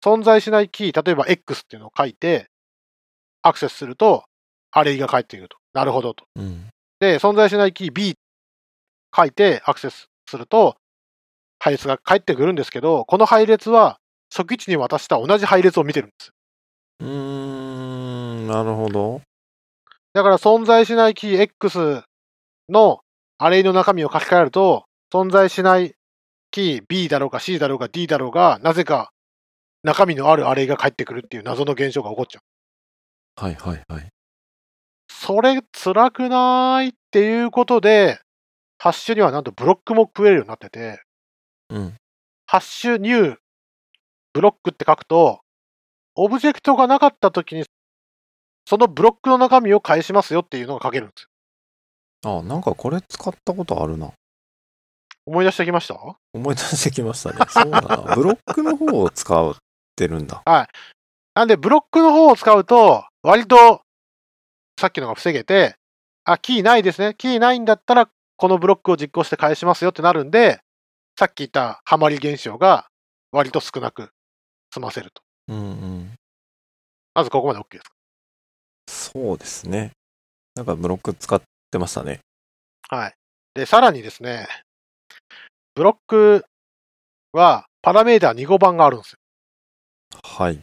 [0.04, 2.48] 存在しないキー、例えば X っていうのを書いて、
[3.42, 4.24] アクセスすると、
[4.70, 5.56] アレイが返ってくると。
[5.72, 6.24] なるほどと。
[6.36, 6.68] うん。
[7.00, 8.14] で、存在しないキー B
[9.14, 10.76] 書いてアクセスすると、
[11.58, 13.98] 配列が返ってくるんですけど、この配列は
[14.34, 16.32] 初期値に渡した同じ配列を見てるんです。
[17.00, 18.46] うーん。
[18.46, 19.22] なるほど。
[20.12, 22.02] だから存在しないキー X
[22.68, 23.00] の
[23.38, 25.94] アレイの中身を書き換えると、存在しない
[26.50, 29.12] キー B だろうか C だろうか D だろうが、なぜか
[29.82, 33.44] 中身のあるアレイが返ってくるっていう謎の現象が起こっちゃう。
[33.44, 34.08] はいはいはい。
[35.08, 38.18] それ辛くないっていうことで、
[38.82, 41.00] ハッシュにはなんとブロックも食えるようになってて、
[41.70, 41.94] うん。
[42.48, 45.38] Hash new block って書くと、
[46.16, 47.62] オブジェクトがなかったときに、
[48.66, 51.28] そのブロックの中身を返しますよっていうのが書けるんです
[52.24, 52.38] よ。
[52.40, 54.10] あ、なんかこれ使ったことあるな。
[55.26, 55.94] 思い出してきました？
[56.32, 57.36] 思い出してきましたね。
[57.48, 57.96] そうだな。
[58.16, 59.54] ブロックの方を使っ
[59.94, 60.42] てるんだ。
[61.34, 63.82] なんで、ブロックの方を使うと、割と、
[64.80, 65.76] さっきのが防げて、
[66.24, 67.14] あ、キーないですね。
[67.16, 68.10] キーないんだったら、
[68.42, 70.58] このブロックを実行して返しますよってなるんで、
[71.16, 72.88] さっき言ったハマり現象が
[73.30, 74.10] 割と少なく
[74.74, 75.22] 済ませると。
[75.46, 76.14] うんうん。
[77.14, 77.90] まずここまで OK ですか？
[79.14, 79.92] そうですね。
[80.56, 81.40] なんかブロック使っ
[81.70, 82.18] てましたね。
[82.88, 83.14] はい。
[83.54, 84.48] で、さらにですね、
[85.76, 86.44] ブロック
[87.30, 89.18] はパラメータ2個版があるんですよ。
[90.20, 90.58] はい。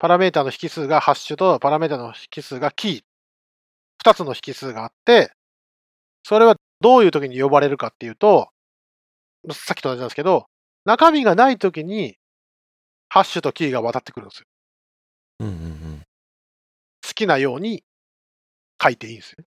[0.00, 3.02] パラメータの引数がハッシュとパラメータの引数がキー。
[4.04, 5.30] 二つの引数があって、
[6.24, 8.50] それはどういう時に呼ばれるかっていうと、
[9.50, 10.46] さっきと同じなんですけど、
[10.84, 12.18] 中身がない時に、
[13.08, 14.46] ハッシュとキーが渡ってくるんですよ。
[15.40, 16.02] うんうんうん。
[17.06, 17.84] 好きなように
[18.82, 19.44] 書いていいんですよ。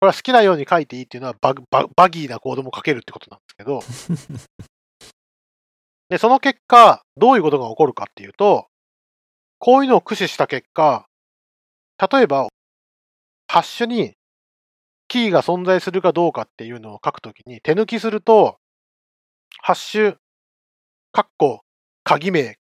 [0.00, 3.80] これは好きなように書いていいっていうのはバグババギーなコードも書けるってことなんですけど、
[6.10, 8.68] で、その結果、どういうことが起こるかっていうと、
[9.58, 11.08] こういうのを駆使した結果、
[12.12, 12.48] 例えば、
[13.48, 14.14] ハッシュに
[15.14, 18.58] キーが存在するかどうかっていうのを書くときに手抜きすると、
[19.62, 20.16] ハッシュ、
[21.12, 21.60] カッコ、
[22.02, 22.56] 鍵名、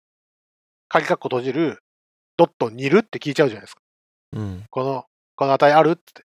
[0.89, 1.81] 鍵カッコ閉じる、
[2.35, 3.81] ドット煮るって聞いちゃうじゃないですか。
[4.33, 4.65] うん。
[4.69, 5.05] この、
[5.37, 6.25] この値あるって。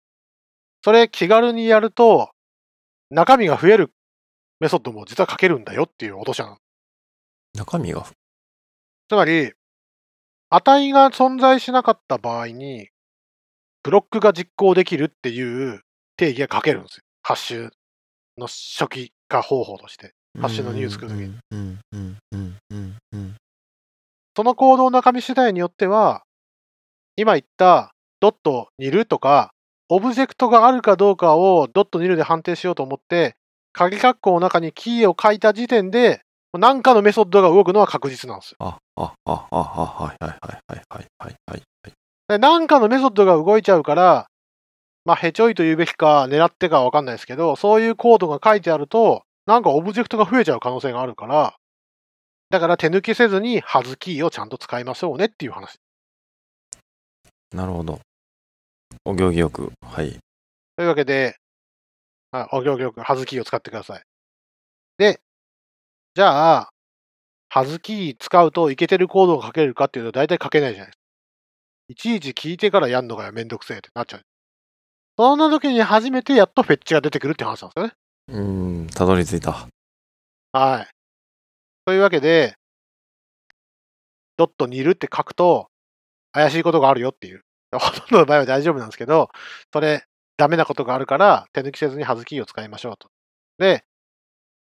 [0.83, 2.31] それ気軽にやると、
[3.11, 3.93] 中身が増える
[4.59, 6.57] メソッドも実は書けるんだよっていう落とし穴。
[7.53, 8.07] 中身が、
[9.11, 9.53] つまり、
[10.49, 12.89] 値が存在しなかった場合に、
[13.83, 15.83] ブロックが実行できるっていう
[16.17, 17.03] 定義が書けるんですよ。
[17.23, 17.71] ハッシュ
[18.39, 20.13] の初期化方法として。
[20.41, 21.35] ハッシュのニュース作るときに。
[24.37, 26.23] そのコードの中身次第によっては、
[27.17, 29.51] 今言ったドット煮るとか、
[29.89, 33.35] オブジェクトがあるかどうかをドット煮るで判定しようと思って、
[33.73, 36.21] 鍵括弧の中にキーを書いた時点で、
[36.53, 38.57] 何かのメソッドが動くのは確実なんですよ。
[38.61, 41.93] あ、あ、あ、あ、あ、はいはいはいはいはいはいはい。
[42.29, 44.27] で何かのメソッドが動いちゃうから、
[45.07, 51.55] まあ、へちょいと言うべきか、狙ってかわかんないですけど、そういうコードが書いてあると、なんかオブジェクトが増えちゃう可能性があるから、
[52.51, 55.77] だから手抜きせずに、ハズキーをちゃんと使いましょうねっていう話。
[57.55, 58.01] なるほど。
[59.05, 59.71] お行儀よく。
[59.81, 60.19] はい。
[60.77, 61.37] というわけで、
[62.33, 64.03] あお行儀よくハズキーを使ってください。
[64.99, 65.21] で、
[66.17, 66.71] じゃあ、
[67.49, 71.03] ハズキー使うといけてるコードが書けるかっていうと大体書けないじゃないですか。
[71.89, 74.23] いちいち聞いてからやんのがめんどくせえってなっちゃう。
[75.19, 77.93] そんな時に初めてやっとフェッチが出てくるって話なんですよね。
[78.29, 79.67] うーん、たどり着いた。
[80.53, 80.89] はい。
[81.87, 82.55] というわけで、
[84.37, 85.69] ドットにいるって書くと、
[86.33, 87.43] 怪しいことがあるよっていう。
[87.73, 89.31] ほとんどの場合は大丈夫なんですけど、
[89.73, 90.05] それ、
[90.37, 93.09] ダメなことがあるから、手抜きせずにハズキーを使いましょうと。
[93.59, 93.85] で、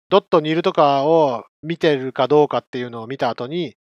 [0.09, 3.77] ドットにいるとかを見てるかどうかっていうのを見た後に、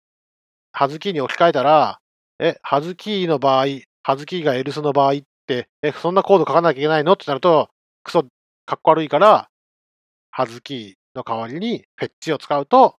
[0.72, 1.98] ハズキーに置き換えたら、
[2.38, 3.66] え、ハズキーの場合、
[4.04, 7.14] ハズキーがエルスの場合って、え、そんなコード書かなきゃいけないの？
[7.14, 7.70] ってなると、
[8.04, 8.22] クソ、
[8.64, 9.48] かっこ悪いから、
[10.30, 12.96] ハズキーの代わりにフェッチを使うと、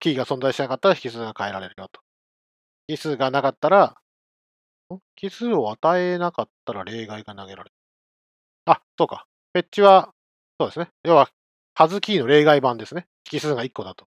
[0.00, 2.00] キーが存在しなかったら引数が変えられるよと。
[2.88, 3.96] 引数がなかったら、
[4.92, 4.98] ん？
[5.20, 7.74] 引数を与えなかったら例外が投げられる。
[8.66, 9.26] あ、そうか。
[9.52, 10.10] フェッチは、
[10.58, 10.88] そうですね。
[11.04, 11.30] 要は、
[11.74, 13.06] ハズキーの例外版ですね。
[13.30, 14.06] 引数が1個だと。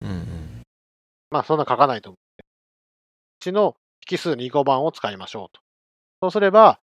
[0.00, 0.62] うんうん。
[1.30, 2.18] まあ、そんな書かないと思う。
[2.18, 2.44] う
[3.40, 3.76] ちの
[4.10, 5.63] 引数2個版を使いましょうと。
[6.24, 6.80] そうすれば、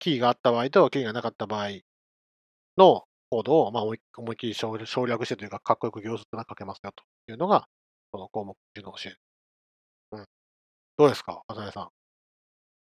[0.00, 1.68] キーがあった場合とキーがなかった場合
[2.76, 3.98] のコードを、まあ、思い
[4.34, 7.68] っきり省省略してというか、かっこよく行数なく書けますよというのが、
[8.10, 9.14] この項目1の教え。
[10.10, 10.24] うん。
[10.96, 11.90] どうですか、渡辺さん。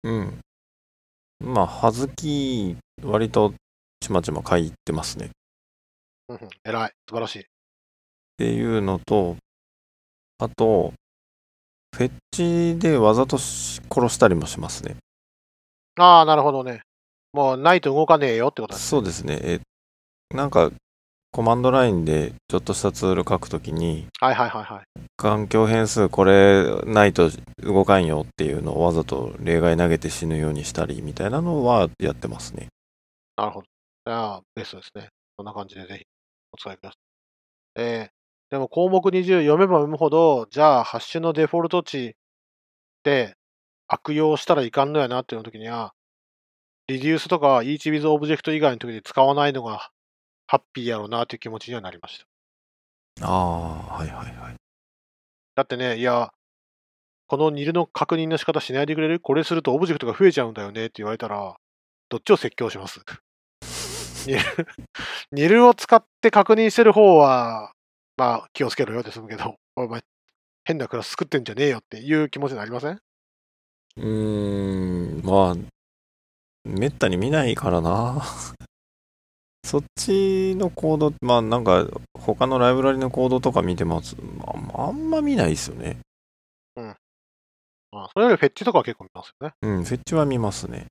[0.09, 0.39] うん。
[1.39, 3.53] まあ、はずき、割と
[3.99, 5.29] ちまちま書いてますね。
[6.29, 6.91] うんうん、偉い。
[7.07, 7.39] 素晴らしい。
[7.41, 7.43] っ
[8.37, 9.35] ていうのと、
[10.39, 10.93] あと、
[11.95, 14.95] フェッチでわざとし殺したりもしますね。
[15.99, 16.81] ああ、なるほどね。
[17.33, 18.87] もうないと動かねえよってことです。
[18.87, 19.37] そうですね。
[19.41, 19.59] え、
[20.33, 20.71] なんか、
[21.31, 25.01] コマンドラインでちょっとしたツール書くときに、はいはいはいはい。
[25.15, 27.29] 環境変数これないと
[27.61, 32.67] 動かんよっていうのをわざと例外投げて死ぬようにしたりみたいなのはやってますね。
[33.37, 33.67] なるほど。
[34.07, 35.09] じゃあ、ベストですね。
[35.37, 36.05] そんな感じでぜひ
[36.51, 36.97] お使いください。
[37.75, 38.09] えー、
[38.49, 42.15] でも項目20読めば読むほど、じゃあ、ハッシュのデフォルト値
[43.03, 43.35] で
[43.89, 45.93] 悪用したらいかんのやなっていう時には、
[46.87, 49.89] リデュースとか each with object 以外の時に使わないのが
[50.47, 52.19] ハッピーやろうなという気持ちにはなりまし
[53.19, 53.27] た。
[53.27, 54.55] ああ、はいはいはい。
[55.55, 56.31] だってね、いや、
[57.27, 59.19] このニルの確認の仕方しないでくれる？
[59.19, 61.55] これするとオブジェクトが増えちゃうんだよねって言われたら、
[62.09, 62.99] どっちを説教します？
[64.25, 64.39] ニル、
[65.31, 67.71] ニルを使って確認してる方は、
[68.17, 70.01] まあ気をつけろよって済むけど、お前
[70.63, 72.99] 変なクラス作ってんじゃねえよっていう気持ちになりません？
[73.99, 75.55] うーん、まあ、
[76.65, 78.21] めったに見ないからな。
[79.63, 81.85] そっちのコード、まあなんか、
[82.17, 84.15] 他のライブラリのコードとか見てます。
[84.19, 85.99] まあ、あんま見ないですよね。
[87.91, 89.53] まあそれよりフェッチとかは結構見ますよね。
[89.61, 90.87] うん、フェッチは見ますね。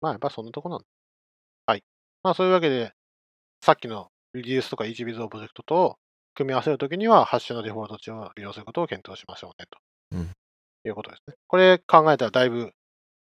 [0.00, 0.84] まあやっぱりそんなとこなんだ。
[1.66, 1.82] はい。
[2.22, 2.92] まあそういうわけで、
[3.64, 5.96] さっきの reduce とか each with object と
[6.34, 9.78] 組み合わせるときには、ハッシュのデフォルト値を利用することを検討しましょうね、と。
[10.12, 10.30] うん
[10.88, 11.34] いうことですね。
[11.46, 12.72] これ考えたらだいぶ、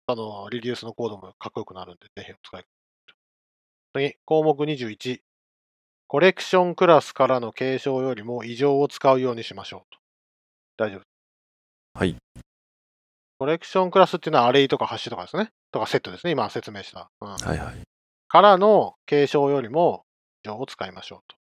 [0.06, 3.14] あの、リデュースのコードもかっこよくなるんで、ぜひお使いくだ
[3.94, 4.10] さい。
[4.10, 5.20] 次、項目21。
[6.08, 9.94] コレクションクラスからの継承よりも異常を使うようにしましょう
[10.76, 10.84] と。
[10.84, 11.02] 大丈夫。
[11.94, 12.16] はい。
[13.38, 15.50] コレクションクラスっていうのはアレイとかハッシュとかですね。
[15.72, 16.32] とかセットですね。
[16.32, 17.10] 今説明した。
[17.20, 17.28] うん。
[17.28, 17.82] はいはい。
[18.28, 20.04] からの継承よりも
[20.44, 21.36] 異常を使いましょうと。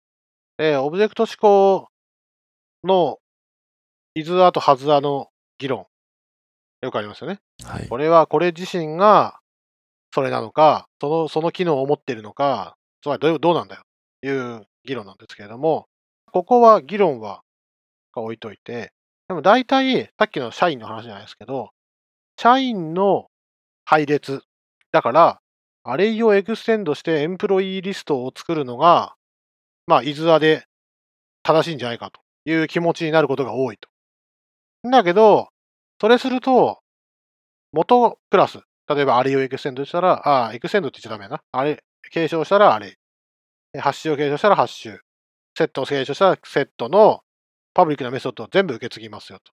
[0.58, 1.88] で、オブジェクト指向
[2.84, 3.18] の
[4.14, 5.28] is アと has アの
[5.58, 5.86] 議論。
[6.82, 7.40] よくありますよね。
[7.64, 7.88] はい。
[7.88, 9.40] これはこれ自身が
[10.16, 13.82] それなのか、その、その機能を持っているのか、つまりどうどうなんだよ
[14.22, 15.86] という議論なんですけれども、
[16.32, 17.42] ここは議論は
[18.14, 18.92] 置いといて、
[19.28, 21.70] でも大体、さっきの社員の話じゃないですけど、
[22.40, 23.26] 社員の
[23.84, 24.42] 配列。
[24.92, 25.40] だから、
[25.84, 29.14] Array を extend して employee list を作るのが、
[29.86, 30.64] まあ、 is a で
[31.42, 32.20] 正しいんじゃないかと
[32.50, 33.88] いう気持ちになることが多いと。
[34.90, 35.48] だけど、
[36.00, 36.80] それすると、
[37.72, 41.42] 元クラス、例えば Array を extend したら、ああ、 extend って言っちゃダメやな。
[41.52, 42.96] あれ、継承したらアレ
[43.74, 43.80] イ。
[43.80, 44.98] ハッシュを継承したらハッシュ。
[45.56, 47.20] セットを継承したらセットの
[47.74, 49.52] パブリックなメソッドを全部受け継ぎますよと。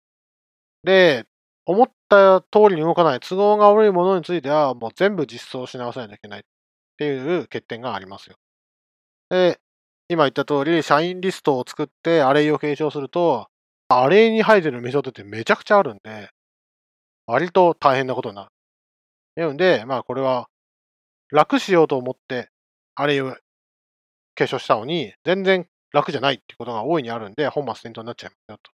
[0.83, 1.25] で、
[1.65, 6.43] 思った通りに動かない都合が悪いものについては、もう全部実装し直さないといけないっ
[6.97, 8.35] ていう欠点がありますよ。
[9.29, 9.59] で、
[10.09, 13.47] 今言った通り、社員リストを作ってアレイを継承すると、
[13.89, 16.29] アレイに入ってるメソッドってめちゃくちゃあるんで、
[17.27, 18.49] 割と大変なことになる。
[19.36, 20.47] なので、まあこれは
[21.31, 22.49] 楽しようと思って
[22.95, 23.36] アレイを
[24.36, 28.71] 継承したのに、全然楽じゃないってことが大いにあるんで、本末転倒になっちゃいますよと。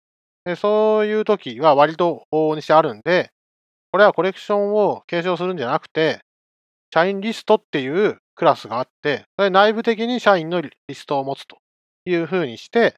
[0.46, 3.32] で、そういう時は割と往々にしてあるんで、
[3.92, 6.20] これはコレクションを継承するんじゃなくて、
[6.94, 11.58] 社員リストっていうクラスがあって、それ内部的に社員のリストを持つと
[12.06, 12.96] いうふうにして、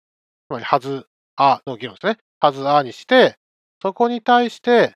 [0.48, 1.06] つまり、はず、
[1.38, 2.18] あの議論ですね。
[2.40, 3.38] はず、あにして、
[3.82, 4.94] そこに対して、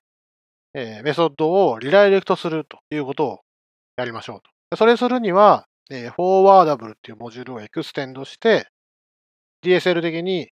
[0.74, 3.40] えーメソッドをリダイレクトするということを
[3.96, 4.76] やりましょうと。
[4.76, 8.68] それするには、えー、 Forwardable っていうモジュールを extend して、
[9.62, 10.48] DSL 的に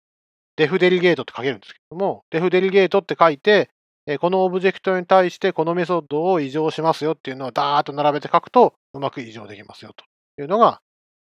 [0.56, 3.70] def デリゲートって書けるんですけども、def デリゲートって書いて、
[4.06, 10.06] えーこのオブジェクトに対してこのメソッドを委譲しますよっていうのをダーッと並べて書くと、うまく委譲できますよと
[10.42, 10.82] いうのが、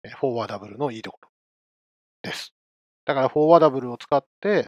[0.04, 1.28] えー Forwardable のいいところ
[2.22, 2.52] です。
[3.04, 4.66] だから、 Forwardable を使って、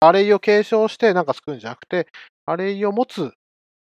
[0.00, 2.06] Array を継承してなんか作るんじゃなくて、
[2.44, 3.32] Array を持つ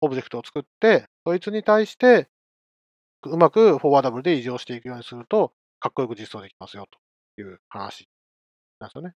[0.00, 2.28] オブジェクトを作って、そいつに対して、
[3.24, 6.86] うまく Forwardable で委譲していくようにすると、かっこよく実装できますよ
[7.36, 8.08] という話。
[8.78, 9.14] なんですよね。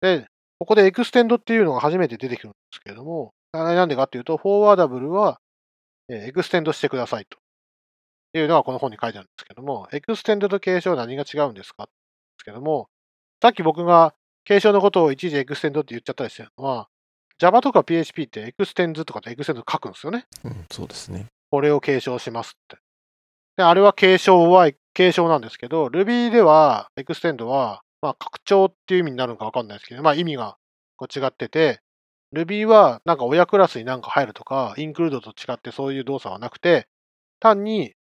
[0.00, 0.26] で、
[0.58, 5.40] ここで extend っていうのが初めて出てくるんですけれども、なんでかっていうと、 Forwardable は
[6.08, 7.38] extend してくださいと。
[8.34, 11.84] いうのがこの本に書いてあるんですけども、 extend と継承は何が違うんですか？
[11.84, 11.90] で
[12.38, 12.88] すけども、
[13.42, 14.14] さっき僕が
[14.44, 16.86] 継承のことを一時 extend って言っちゃったりしてるのは、
[17.40, 20.26] Java とか PHP って extends とかって extend 書くんですよね。
[20.44, 21.26] うん、そうですね。
[21.50, 22.76] これを継承しますって。
[23.56, 30.56] で、あれは継承は継承なんですけど、Ruby では extend は、まあ、拡張っていう意味になるのかわかんないですけど、まあ意味が
[30.96, 31.80] こう違ってて、
[32.32, 36.86] Ruby はなんか親クラスになんか入るとか、 include と違ってそういう動作はなくて、
[37.40, 37.94] 単に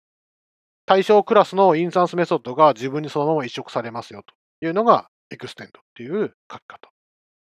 [0.86, 6.90] 対象クラスのインスタンスメソッドが自分にそのまま移植されますよというのが extend っていう書き方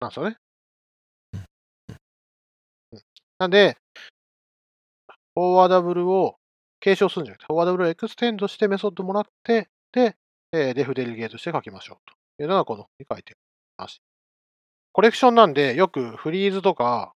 [0.01, 0.37] なんですよね。
[1.33, 1.45] うん
[3.39, 3.77] なんで、
[5.33, 6.35] Forwardable を
[6.81, 10.17] 継承するんじゃなくて、 Forwardable を extend してメソッドもらって、で、
[10.51, 12.43] えー def delegate して書きましょうと。
[12.43, 13.35] いうのがこの本に書いて
[13.77, 14.01] ます。
[14.91, 17.13] コレクションなんで、よく freeze とか、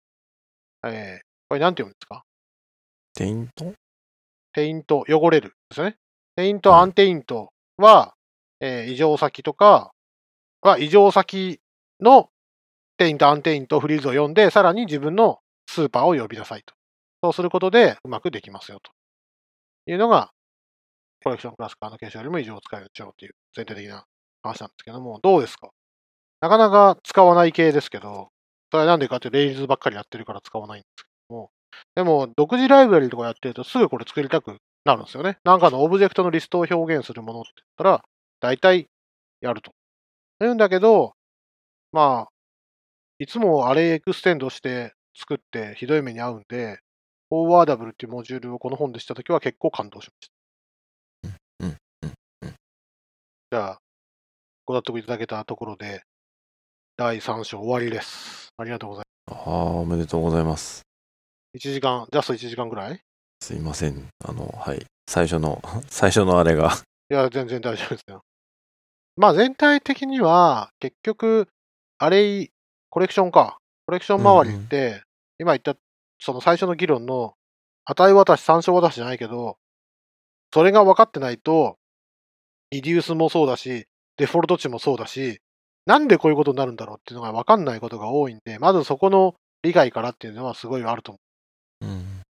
[0.85, 2.23] えーこれなんて読むんですか？
[3.15, 3.75] テイント？
[4.53, 5.97] テイント、汚れるですよね。
[6.37, 8.15] テイント、はいアンテイントは、
[8.61, 9.93] えー異常先とか
[10.63, 11.61] は異常先
[12.01, 12.29] の
[12.99, 15.39] テイント、アンテイント、フリーズを読んで、さらに自分の
[15.69, 16.75] スーパーを呼びなさいと。
[17.23, 18.93] そうすることでうまくできますよと
[19.91, 20.31] いうのが、
[21.23, 24.05] コレクションクラスカーの継承よりも異常を使えるでしょうという前提的な
[24.43, 25.69] 話なんですけども、どうですか？
[26.41, 28.29] なかなか使わない系ですけど、
[28.71, 31.51] それはなんでかって、 Rails ばっかりやってるから使わないんですけども、
[31.95, 35.39] でも、独自ライブラリとかやってると、すぐこれ作りたくなるんですよね。
[35.45, 38.03] なんかのオブジェクトのリストを表現するものって言ったら、
[38.41, 38.87] 大体
[39.41, 39.73] やると。
[40.41, 41.13] 言うんだけど、
[41.93, 42.33] まあ、
[43.19, 46.79] いつも Array extend して作ってひどい目に遭うんで、
[47.29, 50.31] Forwardable っていうモジュールをこの本で知ったときは結構感動しまし
[51.29, 51.39] た。
[51.63, 51.77] うんうん
[52.43, 52.55] うん
[53.53, 53.79] じゃあ、
[54.65, 56.03] ご納得いただけたところで、
[56.97, 58.49] 第3章終わりです。
[58.57, 60.79] ありがとうございまああ、おめでとうございます。
[60.79, 60.83] す。
[61.59, 62.95] 1時間、ジャスト1時間ぐらい？
[62.95, 62.99] い
[63.43, 64.09] すいません。
[64.25, 64.85] あの、はい。
[65.09, 66.73] 最初の、最初のあれが。
[67.09, 68.23] や、全然大丈夫ですよ。
[69.21, 71.47] まあ全体的には、結局、
[71.99, 72.51] アレイ、
[72.89, 73.59] コレクションか。
[73.85, 75.03] コレクション周りって、
[75.39, 75.77] 今言った、
[76.19, 77.35] その最初の議論の、
[77.85, 79.59] 値渡し、参照渡しじゃないけど、
[80.55, 81.77] それが分かってないと、
[82.71, 85.43] リデュースもそうだし、デフォルト値もそうだし、
[85.85, 91.19] なんでこういうことになるんだろうっていうのが分かんないことが多いんで、まずそこの理解からっていうのはすごいあると思
[91.83, 91.87] う。
[91.87, 92.23] うん。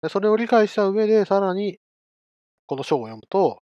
[0.00, 1.78] でそれを理解した上で、さらに、
[2.64, 3.60] この章を読むと、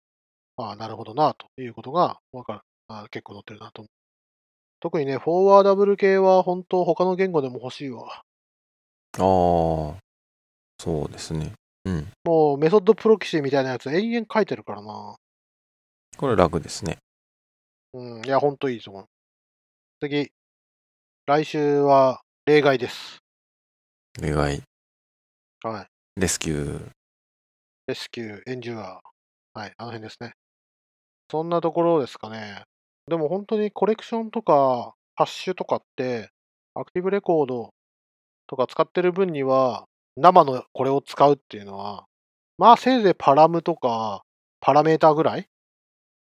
[0.56, 2.60] ああ、なるほどな、ということがわかる。
[2.88, 3.88] ああ結構載ってるなと思う。
[4.80, 8.06] 特にね、フォーワーダブル系は本当他の言語でも欲しいわ。
[8.06, 8.22] あ
[9.16, 9.96] あ、そ
[10.84, 11.52] うですね。
[11.86, 12.08] うん。
[12.24, 15.16] もうメソッドプロキシみたいなやつ延々書いてるからな。
[16.16, 16.98] これ楽ですね。
[17.94, 19.06] うん、いや、本当いいと思う。
[20.00, 20.30] 次。
[21.26, 23.18] 来週は例外です。
[24.20, 24.62] 例外、
[25.62, 25.86] はい。
[26.20, 26.90] レスキュー。
[27.86, 29.58] レスキュー、エンジュアー。
[29.58, 30.34] はい、あの辺ですね。
[31.30, 32.62] そんなところですかね。
[33.08, 36.30] でも本当にコレクションとか、ハッシュとかって、
[36.74, 37.70] アクティブレコード
[38.46, 39.84] とか使ってる分には、
[40.16, 42.04] 生のこれを使うっていうのは、
[42.58, 44.22] まあせいぜいパラムとか、
[44.60, 45.46] パラメーターぐらい？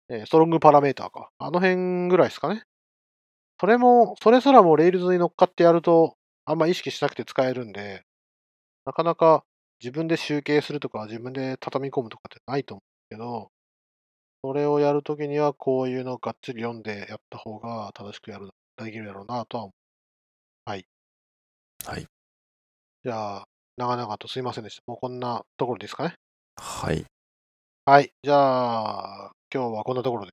[0.09, 1.30] えストロングパラメーターか。
[1.38, 2.62] あの辺ぐらいですかね。
[3.61, 8.03] それも、それすらも Rails に乗っかってやると、あんま意識しなくて使えるんで、
[8.84, 9.45] なかなか
[9.80, 13.51] 自分で集計するとか、自分で畳み込むとかってないと思うけど、
[14.45, 19.72] それをやるときにはこういうのをがっつり読んでやった方が正しくやる、できるだろうなとは思
[20.66, 20.70] う。
[20.70, 20.86] はい。
[21.86, 22.07] はい。
[23.05, 24.82] じゃあ、長々とすいませんでした。
[24.86, 26.14] もうこんなところですかね。
[26.57, 27.05] はい。
[27.84, 28.12] はい。
[28.22, 30.32] じゃあ、今日はこんなところで。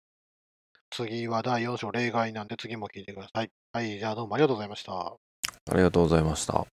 [0.89, 3.51] 次は第4章例外なんで次も聞いてください。
[3.74, 3.99] はい。
[3.99, 4.93] じゃあどうもありがとうございました。
[4.93, 5.18] あ
[5.76, 6.66] りがとうございました。